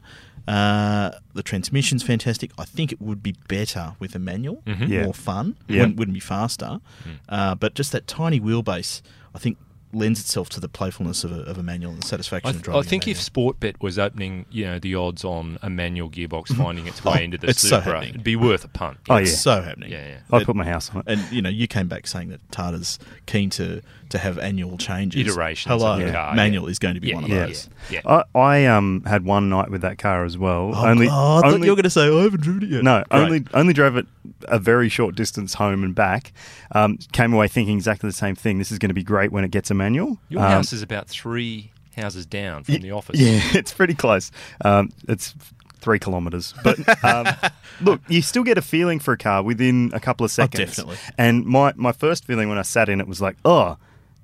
[0.49, 2.51] Uh, the transmission's fantastic.
[2.59, 4.89] I think it would be better with a manual, Mhm.
[4.89, 5.05] Yeah.
[5.05, 5.57] more fun.
[5.69, 5.81] Yeah.
[5.81, 6.81] Wouldn't, wouldn't be faster.
[7.29, 9.03] Uh, but just that tiny wheelbase,
[9.35, 9.59] I think,
[9.93, 12.63] lends itself to the playfulness of a, of a manual and the satisfaction I, of
[12.63, 12.79] driving.
[12.81, 13.55] I think a if manual.
[13.55, 17.23] Sportsbet was opening, you know, the odds on a manual gearbox finding its way Oh,
[17.25, 18.11] into the it's so Supra, happening.
[18.11, 18.99] it'd be worth a punt.
[19.09, 19.37] Oh, it's yeah.
[19.37, 19.91] so happening.
[19.91, 20.19] Yeah, yeah.
[20.31, 21.05] I It- put my house on it.
[21.07, 25.27] And you know, you came back saying that Tada's keen to to have annual changes.
[25.27, 26.71] Iterations Hello, of the car, manual yeah.
[26.71, 27.69] is going to be Yeah, one of yeah, those.
[27.91, 28.01] yeah.
[28.05, 28.23] yeah.
[28.35, 30.73] I, I um had one night with that car as well.
[30.75, 32.71] Oh, only, oh, I thought only you were going to say I haven't driven it
[32.71, 32.83] yet.
[32.85, 33.21] no, Great.
[33.23, 34.07] only only drove it
[34.49, 36.33] a very short distance home and back.
[36.73, 38.59] Um, came away thinking exactly the same thing.
[38.59, 40.19] This is going to be great when it gets a manual.
[40.29, 43.19] Your Um, house is about three houses down from the office.
[43.19, 44.31] Yeah, it's pretty close.
[44.65, 45.35] Um, it's
[45.81, 46.55] three kilometres.
[46.63, 47.27] But um,
[47.81, 50.61] look, you still get a feeling for a car within a couple of seconds.
[50.79, 50.97] Oh, definitely.
[51.17, 53.77] And my, my first feeling when I sat in it was like, oh,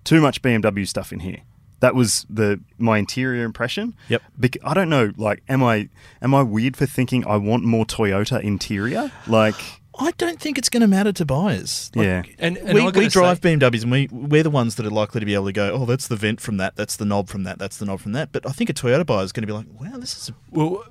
[0.04, 1.38] too much BMW stuff in here.
[1.80, 3.94] That was the my interior impression.
[4.08, 4.22] Yep.
[4.38, 5.12] Bec- I don't know.
[5.16, 5.88] Like, am I
[6.22, 9.12] am I weird for thinking I want more Toyota interior?
[9.26, 9.56] Like,
[9.98, 11.90] I don't think it's going to matter to buyers.
[11.94, 12.22] Like, Yeah.
[12.38, 15.20] And, and we, we drive say- BMWs and we, we're the ones that are likely
[15.20, 17.44] to be able to go, oh, that's the vent from that, that's the knob from
[17.44, 18.32] that, that's the knob from that.
[18.32, 20.34] But I think a Toyota buyer is going to be like, wow, this is a
[20.50, 20.84] Well,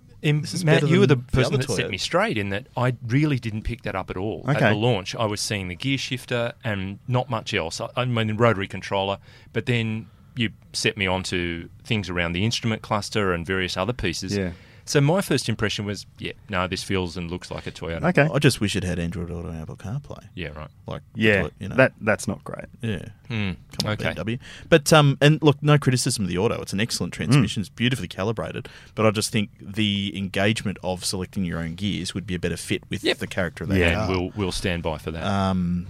[0.64, 3.40] Matt, you were the than the person that set me straight in that I really
[3.40, 4.44] didn't pick that up at all.
[4.48, 7.82] At the launch, I was seeing the gear shifter and not much else.
[7.82, 9.18] I, I mean, the rotary controller,
[9.52, 14.36] but then you set me onto things around the instrument cluster and various other pieces.
[14.36, 14.52] Yeah.
[14.86, 18.04] So my first impression was, yeah, no, this feels and looks like a Toyota.
[18.10, 20.26] okay, I just wish it had Android Auto and Apple CarPlay.
[20.36, 20.68] Yeah, right.
[20.86, 22.66] Like, yeah, Toy- you know, that that's not great.
[22.82, 23.06] yeah.
[23.30, 23.52] Hmm.
[23.80, 24.12] Come on, okay.
[24.14, 24.40] BMW.
[24.68, 26.62] But um, and look, no criticism of the auto.
[26.62, 27.62] It's an excellent transmission.
[27.62, 28.68] It's beautifully calibrated.
[28.96, 32.58] But I just think the engagement of selecting your own gears would be a better
[32.58, 33.20] fit with Yep.
[33.20, 33.94] the character of that Yeah.
[33.96, 34.04] car.
[34.04, 35.24] And we'll we'll stand by for that.
[35.24, 35.88] Um,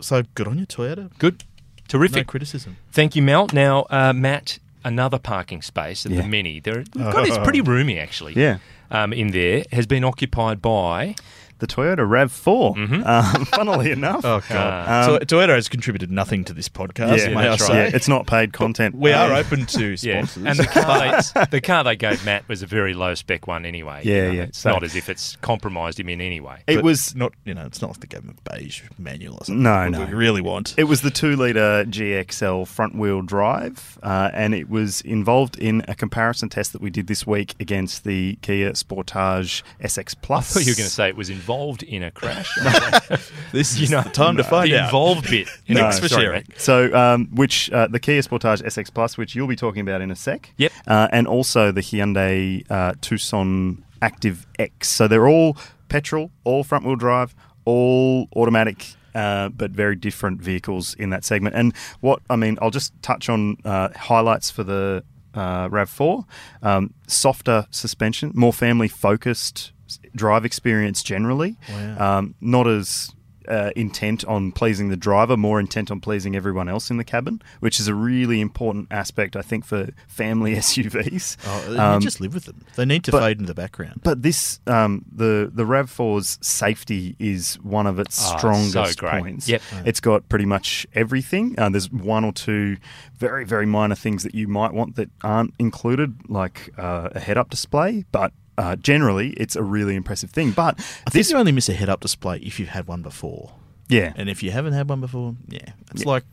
[0.00, 1.10] so good on you, Toyota.
[1.18, 1.44] Good.
[1.88, 2.16] Terrific.
[2.26, 2.76] No criticism.
[2.92, 3.46] Thank you, Mal.
[3.54, 6.22] Now, uh, Matt, another parking space of Yeah.
[6.22, 6.60] the many.
[6.60, 8.34] There, God, it's pretty roomy actually.
[8.34, 8.58] Yeah.
[8.90, 11.14] Um, in there has been occupied by.
[11.58, 12.76] The Toyota RAV4.
[12.76, 13.02] Mm-hmm.
[13.04, 14.24] Um, funnily enough.
[14.24, 15.04] Oh god.
[15.06, 17.18] so Toyota has contributed nothing to this podcast.
[17.18, 17.74] yeah, may I that's say?
[17.74, 18.94] yeah, it's not paid content.
[18.94, 20.04] We Um, are open to sponsors.
[20.04, 23.46] Yeah, and the car, they, the car they gave Matt was a very low spec
[23.48, 24.02] one anyway.
[24.04, 24.42] Yeah, You know, yeah.
[24.44, 26.62] It's So- not as if it's compromised him in any way.
[26.68, 29.34] It But was not, you know, it's not like they gave him a beige manual
[29.40, 29.62] or something.
[29.62, 30.04] No, What no.
[30.06, 30.74] We really want.
[30.78, 35.84] It was the two litre GXL front wheel drive, uh, and it was involved in
[35.88, 40.52] a comparison test that we did this week against the Kia Sportage SX I Plus.
[40.54, 42.50] thought you were going to say it was involved in a crash.
[43.52, 44.84] this is you know, time to find the out.
[44.86, 45.48] involved bit.
[45.68, 46.44] No, Thanks for sorry, sharing.
[46.48, 46.60] Matt.
[46.60, 50.10] So, um, which uh, the Kia Sportage SX Plus, which you'll be talking about in
[50.10, 50.52] a sec.
[50.56, 50.72] Yep.
[50.86, 54.88] Uh, and also the Hyundai uh, Tucson Active X.
[54.88, 55.56] So they're all
[55.88, 57.34] petrol, all front wheel drive,
[57.64, 58.94] all automatic.
[59.14, 61.56] Uh, but very different vehicles in that segment.
[61.56, 65.02] And what I mean, I'll just touch on uh, highlights for the
[65.34, 66.24] uh, RAV4.
[66.62, 69.72] Um, softer suspension, more family focused
[70.18, 71.56] drive experience generally.
[71.70, 72.18] Wow.
[72.18, 73.10] Um, not as
[73.48, 77.40] uh, intent on pleasing the driver, more intent on pleasing everyone else in the cabin,
[77.60, 81.38] which is a really important aspect, I think, for family SUVs.
[81.46, 82.62] Oh, you Um, just live with them.
[82.76, 84.02] They need to but- fade into the background.
[84.04, 89.08] but this, um, the the Rav 4's safety is one of its Ah, strongest so
[89.18, 89.48] points.
[89.48, 89.62] Yep.
[89.86, 91.54] It's got pretty much everything.
[91.56, 92.76] Uh, there's one or two
[93.16, 97.38] very very minor things that you might want that aren't included, like uh, a head
[97.38, 98.30] up display, but.
[98.58, 100.74] Uh, generally, it's a really impressive thing, but
[101.06, 103.52] I think you only miss a head-up display if you've had one before.
[103.88, 106.08] yeah, And if you haven't had one before, yeah, it's Yeah.
[106.08, 106.24] like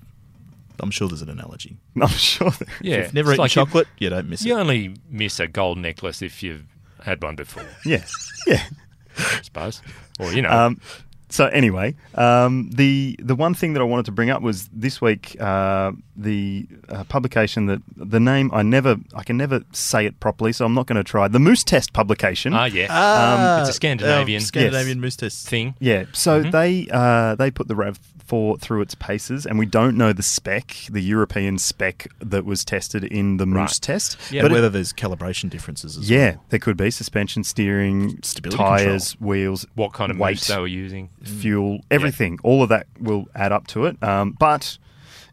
[0.82, 1.78] I'm sure there's an analogy.
[2.02, 2.50] I'm sure.
[2.50, 4.56] That, Yeah, If you've never it's eaten like you- chocolate, you, don't miss You it.
[4.56, 6.66] You only miss a gold necklace if you've
[7.04, 8.04] had one before, yeah,
[8.48, 8.64] yeah.
[9.18, 9.82] I suppose.
[10.20, 10.50] Or, you know.
[10.50, 10.82] Um,
[11.30, 15.02] so anyway, um, the the one thing that I wanted to bring up was this
[15.02, 20.20] week uh, the uh, publication that the name I never I can never say it
[20.20, 22.54] properly, so I'm not going to try the Moose Test publication.
[22.54, 22.88] ah, yeah.
[22.90, 25.48] Ah, it's a Scandinavian- um, Scandinavian moose test.
[25.48, 25.76] thing.
[25.80, 26.52] yeah, so Mhm.
[26.52, 30.24] they uh, they put the Rav Four through its paces, and we don't know the
[30.24, 33.80] spec, the European spec that was tested in the Moose Right.
[33.82, 34.18] test.
[34.32, 36.44] Yeah, but but it- whether there's calibration differences as yeah, well.
[36.50, 40.38] there could be suspension, steering, Stability tires, wheels, What kind of weight.
[40.38, 41.10] moose they were using.
[41.28, 44.02] Fuel, everything, all of that will add up to it.
[44.04, 44.78] Um, but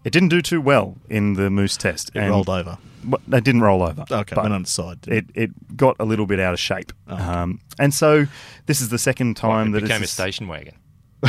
[0.05, 2.11] it didn't do too well in the moose test.
[2.15, 2.79] It rolled over.
[3.05, 4.05] But they didn't roll over.
[4.11, 4.99] Okay, but went on its side.
[5.09, 6.93] it, it got a little bit out of shape.
[7.09, 7.23] Oh, okay.
[7.25, 8.27] um, and so
[8.67, 10.75] this is the second time What, it that became a station wagon.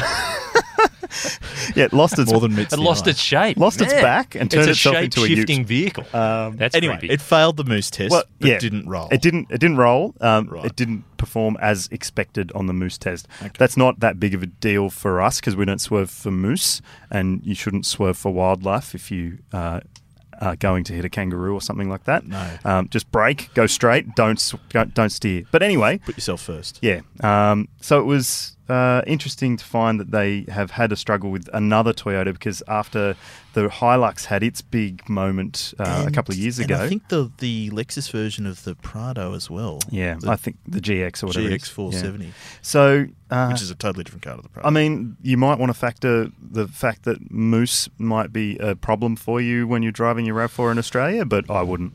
[1.75, 3.11] yeah, it lost its More than meets It the lost eye.
[3.11, 3.57] its shape.
[3.57, 6.05] Lost its back and turned it's itself into a shape-shifting vehicle.
[6.13, 7.13] Um, That's Anyway, creepy.
[7.13, 9.07] it failed the moose test, well, but yeah, didn't roll.
[9.11, 9.47] It didn't.
[9.51, 10.15] It didn't roll.
[10.21, 10.65] Um, Right.
[10.65, 13.27] It didn't perform as expected on the moose test.
[13.41, 13.51] Okay.
[13.57, 16.81] That's not that big of a deal for us because we don't swerve for moose,
[17.09, 19.79] and you shouldn't swerve for wildlife if you uh,
[20.41, 22.25] are going to hit a kangaroo or something like that.
[22.27, 22.49] No.
[22.65, 24.53] Um, just brake, go straight, don't
[24.93, 25.43] don't steer.
[25.51, 26.79] But anyway, Put yourself first.
[26.81, 27.01] yeah.
[27.21, 31.49] Um, so it was uh, interesting to find that they have had a struggle with
[31.53, 33.15] another Toyota because after
[33.53, 36.81] the Hilux had its big moment uh, a couple of years and ago.
[36.81, 39.79] I think the the Lexus version of the Prado as well.
[39.91, 41.49] yeah, I think the GX or whatever.
[41.49, 42.29] GX470, Yeah.
[42.61, 44.67] So, uh, which is a totally different car to the Prado.
[44.67, 49.15] I mean, you might want to factor the fact that moose might be a problem
[49.15, 51.93] for you when you're driving your RAV4 in Australia, but I wouldn't.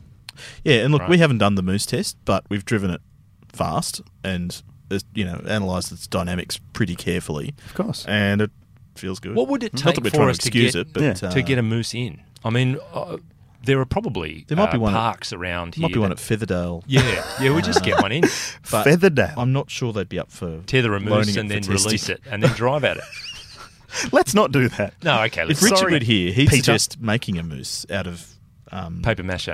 [0.63, 1.09] yeah, and look, Right.
[1.09, 3.01] we haven't done the moose test, but we've driven it
[3.51, 4.61] fast and
[5.13, 8.05] you know analysed its dynamics pretty carefully, Of course.
[8.07, 8.51] and it
[8.95, 9.35] feels good.
[9.35, 11.29] What would it Not take that for us to to excuse get, it, but Yeah.
[11.29, 12.21] uh, to get a moose in?
[12.43, 13.17] I mean, uh,
[13.63, 15.81] there are probably There might uh, be one at- parks around here.
[15.83, 16.83] might be one at Featherdale.
[16.87, 18.21] yeah, yeah, we just get one in,
[18.71, 19.33] But Featherdale.
[19.37, 21.87] I'm not sure they'd be up for tether a moose and then for testing.
[21.89, 23.03] release it and then drive at it.
[24.11, 24.93] Let's not do that.
[25.03, 26.57] No, okay, let's If Richard Sorry, were here, he'd Peter.
[26.63, 28.27] suggest making a moose out of
[28.71, 29.49] um, paper mache.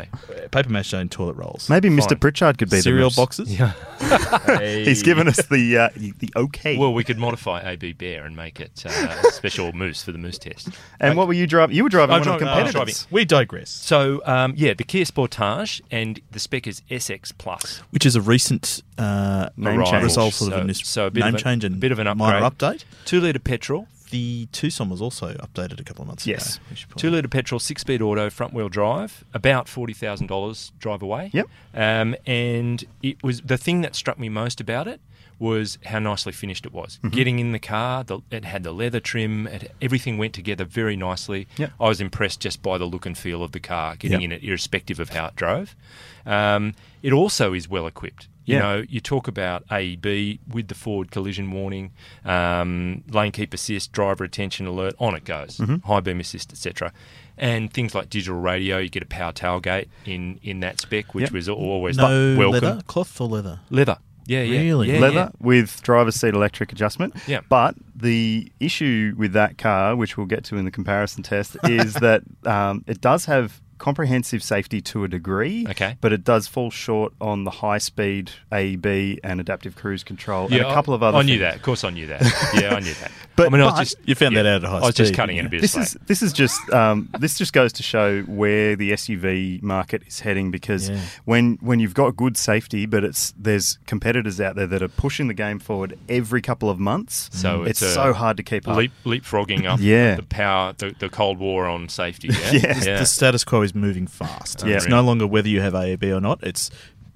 [0.52, 1.70] paper mache and toilet rolls.
[1.70, 2.20] Maybe Mr.
[2.20, 3.16] Pritchard could be cereal the moose.
[3.16, 3.60] boxes.
[3.60, 3.72] Yeah.
[4.84, 6.78] He's given us the uh, the okay.
[6.78, 8.90] Well, we could modify AB Bear and make it uh,
[9.28, 10.70] a special moose for the moose test.
[11.00, 11.76] and what were you driving?
[11.76, 12.98] You were driving I'm one of the driving- I'm competitors.
[13.04, 13.14] driving.
[13.14, 13.70] We digress.
[13.70, 17.78] So, um, yeah, the Kia Sportage and the spec is SX Plus.
[17.92, 20.04] Which is a recent uh, Name arrival change.
[20.04, 22.00] result So- of a, nis- so a bit name of a- change and bit of
[22.00, 22.84] an minor update.
[23.06, 26.56] Two litre petrol, The Tucson was also updated a couple of months Yes.
[26.56, 26.66] ago.
[26.76, 31.02] should two litre petrol, six speed auto, front wheel drive, about forty thousand dollars drive
[31.02, 31.32] away.
[31.34, 31.48] Yep.
[31.74, 35.02] Um, and it was the thing that struck me most about it
[35.38, 36.98] was how nicely finished it was.
[37.04, 37.10] Mm-hmm.
[37.10, 40.96] Getting in the car, the, it had the leather trim, it, everything went together very
[40.96, 41.46] nicely.
[41.58, 41.72] Yep.
[41.78, 44.26] I was impressed just by the look and feel of the car, getting Yep.
[44.26, 45.76] in it, irrespective of how it drove.
[46.26, 46.74] Um,
[47.04, 48.30] it also is well equipped.
[48.46, 48.62] You Yeah.
[48.62, 51.92] know, you talk about AEB with the forward collision warning,
[52.24, 55.88] um, lane keep assist, driver attention alert, on it goes, Mm-hmm.
[55.88, 56.92] high beam assist, etc.
[57.38, 61.24] And things like digital radio, you get a power tailgate in in that spec, which
[61.24, 61.32] Yep.
[61.32, 62.52] was always No welcome.
[62.52, 63.60] leather, cloth or leather.
[63.70, 63.98] Leather.
[64.28, 64.60] Yeah, yeah.
[64.62, 64.92] Really?
[64.92, 65.30] Yeah, leather yeah.
[65.40, 67.14] with driver's seat electric adjustment.
[67.28, 67.42] Yeah.
[67.48, 71.94] But the issue with that car, which we'll get to in the comparison test, is
[72.06, 75.66] that um, it does have comprehensive safety to a degree.
[75.70, 75.98] Okay.
[76.02, 80.60] But it does fall short on the high speed AEB and adaptive cruise control Yeah,
[80.64, 81.42] and a couple of other I knew things.
[81.42, 81.56] that.
[81.56, 82.22] Of course, I knew that.
[82.56, 83.12] Yeah, I knew that.
[83.36, 84.96] But- I mean, I was just You found yeah, that out at high I was
[84.96, 85.62] just cutting it didn't a bit.
[85.62, 90.04] This is this is just um, this just goes to show where the SUV market
[90.08, 91.00] is heading because Yeah.
[91.26, 95.28] when when you've got good safety, but it's there's competitors out there that are pushing
[95.28, 97.30] the game forward every couple of months.
[97.34, 98.78] So it's, it's so hard to keep up.
[98.78, 100.16] leap leapfrogging up Yeah.
[100.16, 102.30] the power, the, the Cold War on safety.
[102.30, 102.52] Yeah,
[102.86, 103.00] Yeah.
[103.00, 104.64] The status quo is moving fast.
[104.66, 104.76] Yeah.
[104.78, 106.40] It's no longer whether you have AEB or not.
[106.44, 106.70] It's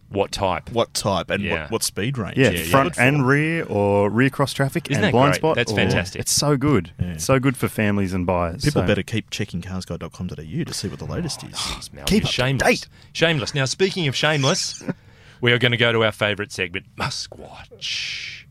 [0.10, 0.72] What type?
[0.72, 1.62] what type and Yeah.
[1.63, 2.38] what, what speed range.
[2.38, 2.72] Yeah, Yeah, yeah.
[2.72, 5.39] front Good and rear, or rear cross traffic Isn't and that blind great?
[5.39, 5.56] spot.
[5.56, 6.19] That's or- fantastic.
[6.22, 6.91] It's so good.
[7.00, 7.12] Yeah.
[7.12, 8.63] It's so good for families and buyers.
[8.65, 11.54] People so- better keep checking carsguide.com.au to see what the latest is.
[11.54, 12.80] Jeez, Mal, Keep you're up to shameless.
[12.82, 12.88] date.
[13.13, 13.54] Shameless.
[13.54, 14.84] Now, speaking of shameless,
[15.41, 18.45] we are going to go to our favourite segment, MuskWatch.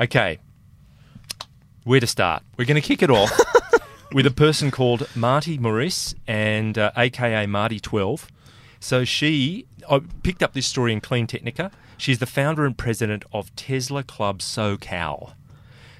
[0.00, 0.38] Okay,
[1.84, 2.42] where to start?
[2.56, 3.30] We're going to kick it off
[4.12, 8.26] with a person called Marty Maurice and uh, AKA Marty Twelve.
[8.78, 11.70] So she, I picked up this story in CleanTechnica.
[11.98, 15.34] She's the founder and president of Tesla Club SoCal.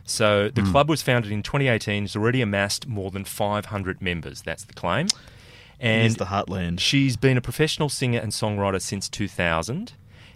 [0.04, 2.04] So the club was founded in 2018.
[2.04, 4.40] It's already amassed more than 500 members.
[4.40, 5.08] That's the claim.
[5.78, 6.80] And the heartland.
[6.80, 9.92] She's been a professional singer and songwriter since 2000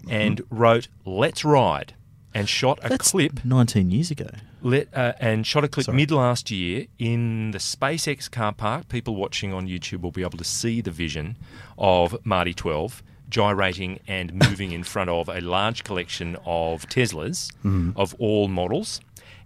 [0.09, 1.95] and wrote Let's Ride
[2.35, 4.29] and shot a That's clip 19 years ago.
[4.61, 5.97] let, uh, and shot a clip Sorry.
[5.97, 8.89] mid last year in the SpaceX car park.
[8.89, 11.37] People watching on YouTube will be able to see the vision
[11.79, 17.51] of Marty 12 gyrating and moving in front of a large collection of Teslas
[17.97, 19.01] of all models.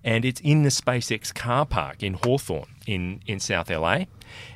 [0.04, 4.04] And it's in the SpaceX car park in Hawthorne in, in South LA.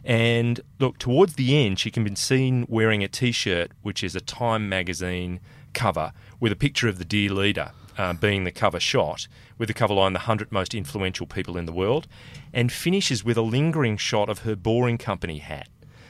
[0.04, 4.14] And look, towards the end, she can be seen wearing a t shirt, which is
[4.14, 5.40] a Time magazine
[5.74, 9.28] cover with a picture of the dear leader uh, being the cover shot,
[9.58, 12.06] with the cover line, The 100 Most Influential People in the World,
[12.52, 15.68] and finishes with a lingering shot of her Boring Company hat.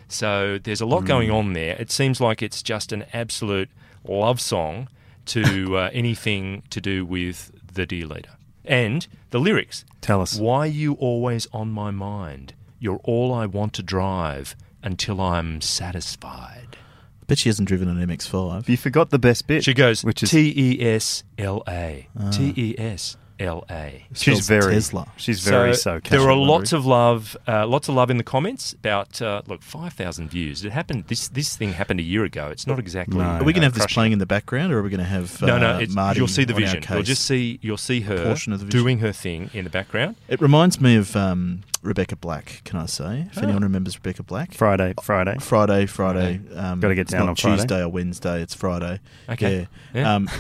[0.08, 1.76] So there's a lot going on there.
[1.78, 3.70] It seems like it's just an absolute
[4.04, 4.88] love song
[5.26, 8.36] to uh, anything to do with the dear leader.
[8.64, 10.36] And the lyrics Tell us.
[10.36, 12.54] Why you always on my mind?
[12.80, 16.76] You're all I want to drive until I'm satisfied.
[17.22, 18.68] I bet she hasn't driven an MX5.
[18.68, 19.62] You forgot the best bit.
[19.62, 22.08] She goes which is T E S L A.
[22.32, 24.06] T E S L A.
[24.14, 25.08] she's very Tesla.
[25.16, 26.00] She's very so.
[26.08, 29.62] there are lots of love, uh, lots of love in the comments about uh, look
[29.62, 30.64] five thousand views.
[30.64, 31.04] It happened.
[31.08, 32.48] This this thing happened a year ago.
[32.48, 33.18] It's not exactly.
[33.18, 33.24] No.
[33.24, 35.00] Are we going to uh, have this playing in the background, or are we going
[35.00, 35.78] to have uh, No, no.
[35.78, 36.84] It's, Marty you'll see the on our vision.
[36.88, 37.58] You'll just see.
[37.62, 38.80] You'll see her portion of the vision.
[38.80, 40.16] doing her thing in the background.
[40.28, 42.62] It reminds me of um, Rebecca Black.
[42.64, 43.26] Can I say?
[43.30, 43.42] If Oh.
[43.42, 45.36] anyone remembers Rebecca Black, Friday, Friday.
[45.40, 46.40] Friday, Friday.
[46.54, 47.56] Um, Gotta get it's down not on Friday.
[47.56, 48.40] Tuesday or Wednesday.
[48.40, 49.00] It's Friday.
[49.28, 49.66] Okay.
[49.94, 50.00] Yeah.
[50.00, 50.14] Yeah.
[50.14, 50.30] Um,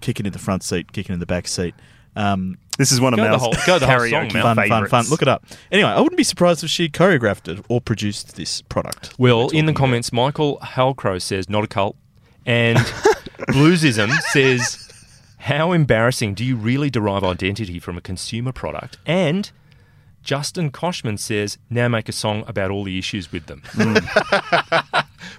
[0.00, 1.74] kicking in the front seat, kicking in the back seat.
[2.20, 4.88] Um, This is one of Go the Mal's whole- go the whole song, fun, fun,
[4.88, 5.04] fun.
[5.10, 5.44] Look it up.
[5.70, 9.14] Anyway, I wouldn't be surprised if she choreographed it or produced this product.
[9.18, 11.96] Well, in the comments, Michael Halcrow says not a cult,
[12.46, 12.78] and
[13.50, 14.88] Bluesism says,
[15.38, 16.34] "How embarrassing!
[16.34, 19.50] Do you really derive identity from a consumer product?" And
[20.22, 23.62] Justin Koshman says, "Now make a song about all the issues with them,"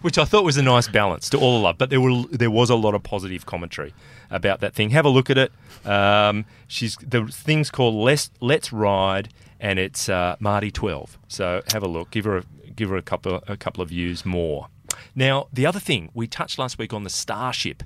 [0.02, 1.78] which I thought was a nice balance to all the love.
[1.78, 3.94] But there were there was a lot of positive commentary
[4.30, 4.90] about that thing.
[4.92, 5.52] Have a look at it.
[5.86, 11.18] Um, she's the thing's called Let's Let's Ride, and it's uh, Marty Twelve.
[11.28, 12.12] So have a look.
[12.12, 12.44] Give her a,
[12.76, 14.68] give her a couple a couple of views more.
[15.16, 17.84] Now the other thing we touched last week on the Starship.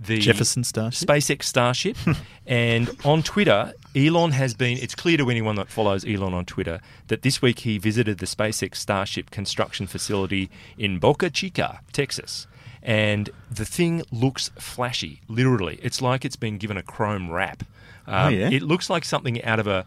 [0.00, 1.08] The Jefferson Starship?
[1.08, 1.96] SpaceX Starship.
[2.46, 6.80] and on Twitter, Elon has been, it's clear to anyone that follows Elon on Twitter
[7.08, 12.46] that this week he visited the SpaceX Starship construction facility in Boca Chica, Texas.
[12.82, 15.78] And the thing looks flashy, literally.
[15.82, 17.64] It's like it's been given a chrome wrap.
[18.06, 18.50] Um, Oh, yeah?
[18.50, 19.84] It looks like something out of a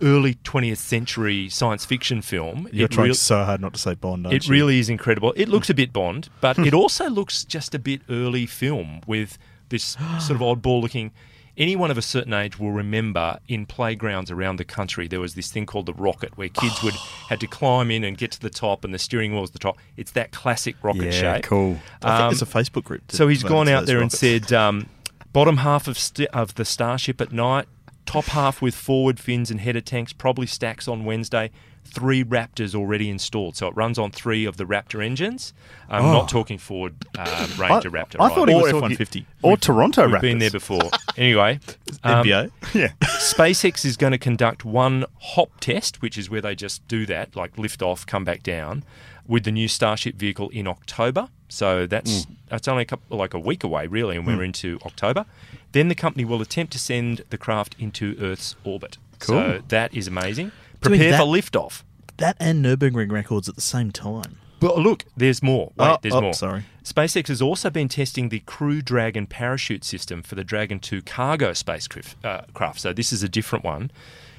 [0.00, 2.68] early 20th century science fiction film.
[2.70, 4.52] You're It trying real- so hard not to say Bond, aren't it you?
[4.52, 5.32] really is incredible.
[5.36, 9.38] It looks a bit Bond, but it also looks just a bit early film with
[9.70, 9.82] this
[10.20, 11.10] sort of oddball looking.
[11.58, 15.50] Anyone of a certain age will remember in playgrounds around the country there was this
[15.50, 16.94] thing called the rocket where kids would
[17.28, 19.58] had to climb in and get to the top and the steering wheel was the
[19.58, 19.76] top.
[19.96, 21.42] It's that classic rocket Yeah, shape.
[21.44, 21.72] cool.
[22.02, 23.02] I think Um, there's a Facebook group.
[23.10, 24.22] So he's gone out there rockets.
[24.22, 24.86] and said, um,
[25.32, 27.66] bottom half of st- of the Starship at night,
[28.06, 31.50] Top half with forward fins and header tanks probably stacks on Wednesday.
[31.90, 35.52] Three Raptors already installed, so it runs on three of the Raptor engines.
[35.88, 36.12] I'm Oh.
[36.12, 37.26] not talking Ford um,
[37.58, 38.16] Ranger I, Raptor.
[38.20, 39.24] I thought it was F-150.
[39.42, 40.20] or Toronto We've Raptors.
[40.20, 40.90] been there before.
[41.16, 41.60] Anyway,
[42.04, 42.50] um, NBA.
[42.74, 42.92] Yeah.
[43.02, 47.34] SpaceX is going to conduct one hop test, which is where they just do that,
[47.34, 48.84] like lift off, come back down,
[49.26, 51.28] with the new Starship vehicle in October.
[51.48, 52.32] So that's Hmm.
[52.48, 55.24] that's only a couple, like a week away, really, and we're into October.
[55.72, 58.98] Then the company will attempt to send the craft into Earth's orbit.
[59.20, 59.58] So Cool.
[59.68, 60.52] that is amazing.
[60.80, 61.82] Prepare that- for liftoff.
[62.18, 64.38] That and Nurburgring records at the same time.
[64.60, 65.70] But look, there's more.
[65.76, 66.34] Wait, Oh, there's oh, more.
[66.34, 66.64] sorry.
[66.82, 71.52] SpaceX has also been testing the Crew Dragon parachute system for the Dragon 2 cargo
[71.52, 72.16] spacecraft.
[72.24, 72.80] Uh, craft.
[72.80, 73.92] So this is a different one.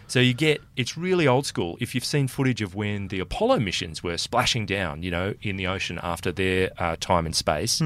[0.08, 1.78] So you get it's really old school.
[1.80, 5.56] If you've seen footage of when the Apollo missions were splashing down, you know, in
[5.56, 7.82] the ocean after their uh, time in space,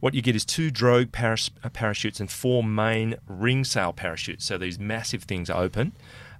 [0.00, 4.46] what you get is two drogue paras- uh, parachutes and four main ring sail parachutes.
[4.46, 5.92] So these massive things open.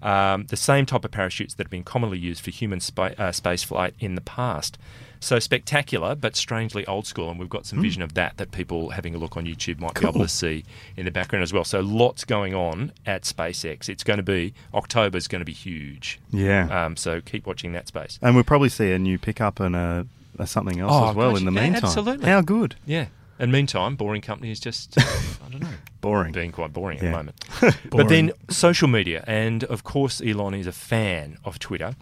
[0.02, 3.32] Um, the same type of parachutes that have been commonly used for human spa- uh,
[3.32, 4.78] space flight in the past.
[5.18, 8.90] So spectacular, but strangely old school, and we've got some vision of that that people
[8.90, 10.64] having a look on YouTube might be able to see
[10.96, 11.64] in the background as well.
[11.64, 13.88] So lots going on at SpaceX.
[13.88, 16.20] It's going to be October is going to be huge.
[16.30, 16.84] Yeah.
[16.84, 18.18] Um, so keep watching that space.
[18.20, 20.06] and we'll probably see a new pickup and a,
[20.38, 21.84] a something else Oh, as well gosh, in the yeah, meantime.
[21.84, 22.26] absolutely.
[22.28, 22.76] How good.
[22.84, 23.06] Yeah.
[23.38, 25.68] And meantime, Boring Company is just I don't know.
[26.00, 26.32] Boring.
[26.32, 27.44] being quite boring at the moment.
[27.90, 31.96] but then social media, and of course, Elon is a fan of Twitter.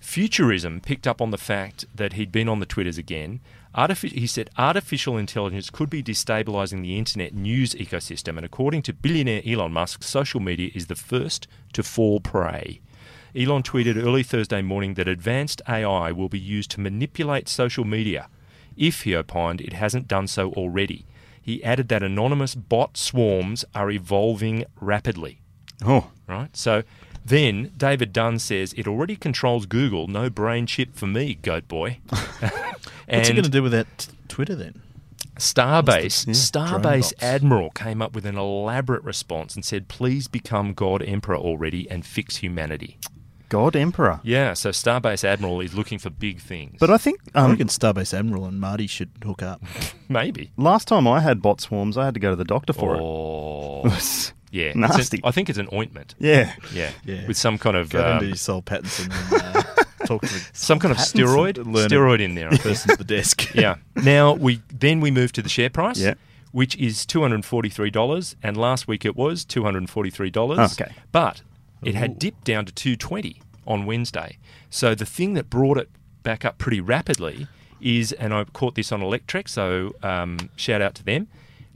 [0.00, 3.40] Futurism picked up on the fact that he'd been on the Twitters again.
[3.74, 8.92] Artifi- he said artificial intelligence could be destabilizing the internet news ecosystem, and according to
[8.92, 12.80] billionaire Elon Musk, social media is the first to fall prey.
[13.36, 18.28] Elon tweeted early Thursday morning that advanced AI will be used to manipulate social media,
[18.78, 21.04] if he opined it hasn't done so already.
[21.40, 25.40] He added that anonymous bot swarms are evolving rapidly.
[25.84, 26.54] Oh, Right?
[26.54, 26.82] So
[27.24, 30.06] then David Dunn says it already controls Google.
[30.08, 31.98] No brain chip for me, goat boy.
[32.10, 32.52] and
[33.08, 34.82] What's he going to do with that Twitter then?
[35.36, 37.12] Starbase, Yeah, Starbase.
[37.20, 42.04] Admiral came up with an elaborate response and said, "Please become God Emperor already and
[42.04, 42.98] fix humanity."
[43.48, 44.20] God Emperor.
[44.22, 46.76] Yeah, so Starbase Admiral is looking for big things.
[46.78, 49.62] But I think I um, reckon Starbase Admiral and Marty should hook up.
[50.08, 50.50] maybe.
[50.56, 53.00] last time I had bot swarms, I had to go to the doctor for it.
[53.00, 55.20] Oh, It was yeah, it's nasty.
[55.22, 56.14] a- I think it's an ointment.
[56.18, 56.54] yeah.
[56.72, 57.26] Yeah, Yeah.
[57.26, 60.48] with some kind of Go down um, to Soul Pattinson and uh, talk to the
[60.52, 62.46] some kind of steroid, steroid in there.
[62.48, 62.62] I think.
[62.62, 63.54] person at the desk.
[63.54, 63.76] yeah.
[63.96, 66.14] Now we then we move to the share price, Yeah.
[66.52, 70.08] which is two hundred forty three dollars, and last week it was two hundred forty
[70.10, 70.78] three dollars.
[70.80, 70.92] Okay.
[71.12, 71.42] but
[71.82, 74.38] it had dipped down to two twenty on Wednesday.
[74.70, 75.90] So the thing that brought it
[76.22, 77.46] back up pretty rapidly
[77.80, 81.28] is, and I caught this on Electrek, so um, shout out to them.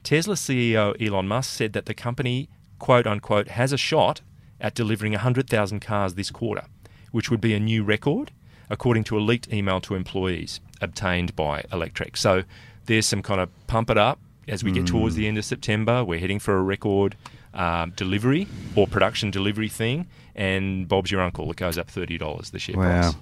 [0.03, 2.48] Tesla CEO Elon Musk said that the company,
[2.78, 4.20] quote unquote, has a shot
[4.61, 6.64] at delivering 100,000 cars this quarter,
[7.12, 8.32] which would be a new record,
[8.70, 12.16] according to a leaked email to employees obtained by Electrek.
[12.16, 12.42] So
[12.86, 14.18] there's some kind of pump it up
[14.49, 16.05] as we get towards the end of September.
[16.05, 17.16] We're heading for a record
[17.55, 21.51] um, delivery or production delivery thing, and Bob's your uncle.
[21.51, 23.01] It goes up $30 the share Wow.
[23.03, 23.14] price.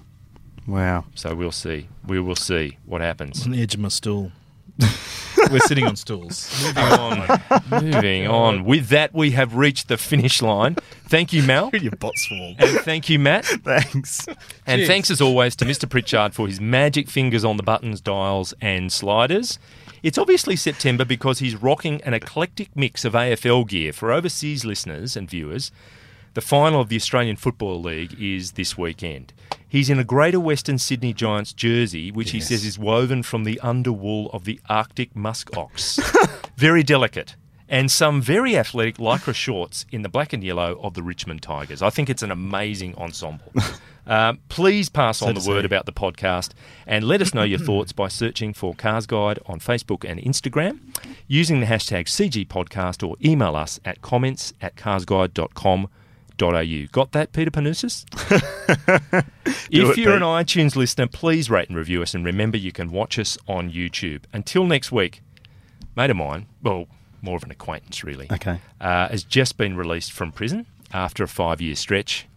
[0.67, 1.05] Wow.
[1.15, 1.87] So we'll see.
[2.07, 3.45] We will see what happens.
[3.45, 4.31] on the edge of my stool.
[5.51, 6.49] We're sitting on stools.
[6.63, 7.41] Moving on.
[7.69, 8.63] Moving on.
[8.63, 10.75] With that, we have reached the finish line.
[11.07, 11.71] Thank you, Mal.
[11.73, 12.55] Your bot swarm.
[12.59, 13.45] And thank you, Matt.
[13.45, 14.27] Thanks.
[14.65, 14.87] And Cheers.
[14.87, 15.89] thanks as always to Mr.
[15.89, 19.59] Pritchard for his magic fingers on the buttons, dials, and sliders.
[20.03, 25.15] It's obviously September because he's rocking an eclectic mix of AFL gear for overseas listeners
[25.15, 25.71] and viewers.
[26.33, 29.31] The final of the Australian Football League is this weekend.
[29.67, 33.59] He's in a Greater Western Sydney Giants jersey, which he says is woven from the
[33.63, 35.99] underwool of the Arctic musk ox.
[36.57, 37.35] very delicate.
[37.71, 41.81] And some very athletic lycra shorts in the black and yellow of the Richmond Tigers.
[41.81, 43.53] I think it's an amazing ensemble.
[44.05, 45.67] Um, please pass on to the word say.
[45.67, 46.49] about the podcast
[46.85, 50.79] and let us know your thoughts by searching for Cars Guide on Facebook and Instagram,
[51.29, 55.87] using the hashtag CG Podcast, or email us at comments at carsguide.com.au.
[56.91, 58.03] Got that, Peter Panousis?
[59.71, 62.91] if it, you're an iTunes listener, please rate and review us, and remember you can
[62.91, 64.23] watch us on YouTube.
[64.33, 65.21] Until next week,
[65.95, 66.87] mate of mine, well,
[67.21, 68.59] more of an acquaintance really, Okay.
[68.79, 72.27] uh, has just been released from prison after a five year stretch.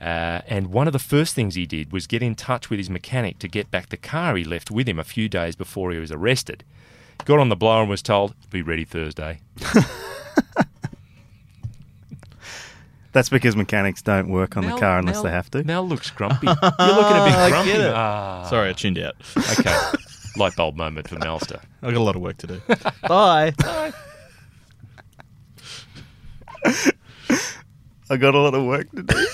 [0.00, 2.90] Uh, and one of the first things he did was get in touch with his
[2.90, 5.98] mechanic to get back the car he left with him a few days before he
[5.98, 6.62] was arrested.
[7.24, 9.40] Got on the blower and was told, be ready Thursday.
[13.12, 15.62] That's because mechanics don't work on the car unless Mal- they have to.
[15.62, 16.46] Mal looks grumpy.
[16.48, 17.70] You're looking a bit I grumpy.
[17.72, 17.92] get it.
[17.94, 19.14] Ah, Sorry, I tuned out.
[19.58, 19.78] Okay.
[20.36, 21.60] Light bulb moment for Melster.
[21.82, 22.60] I've got a lot of work to do.
[23.06, 23.52] Bye.
[23.56, 23.92] Bye.
[28.10, 29.26] I got a lot of work to do.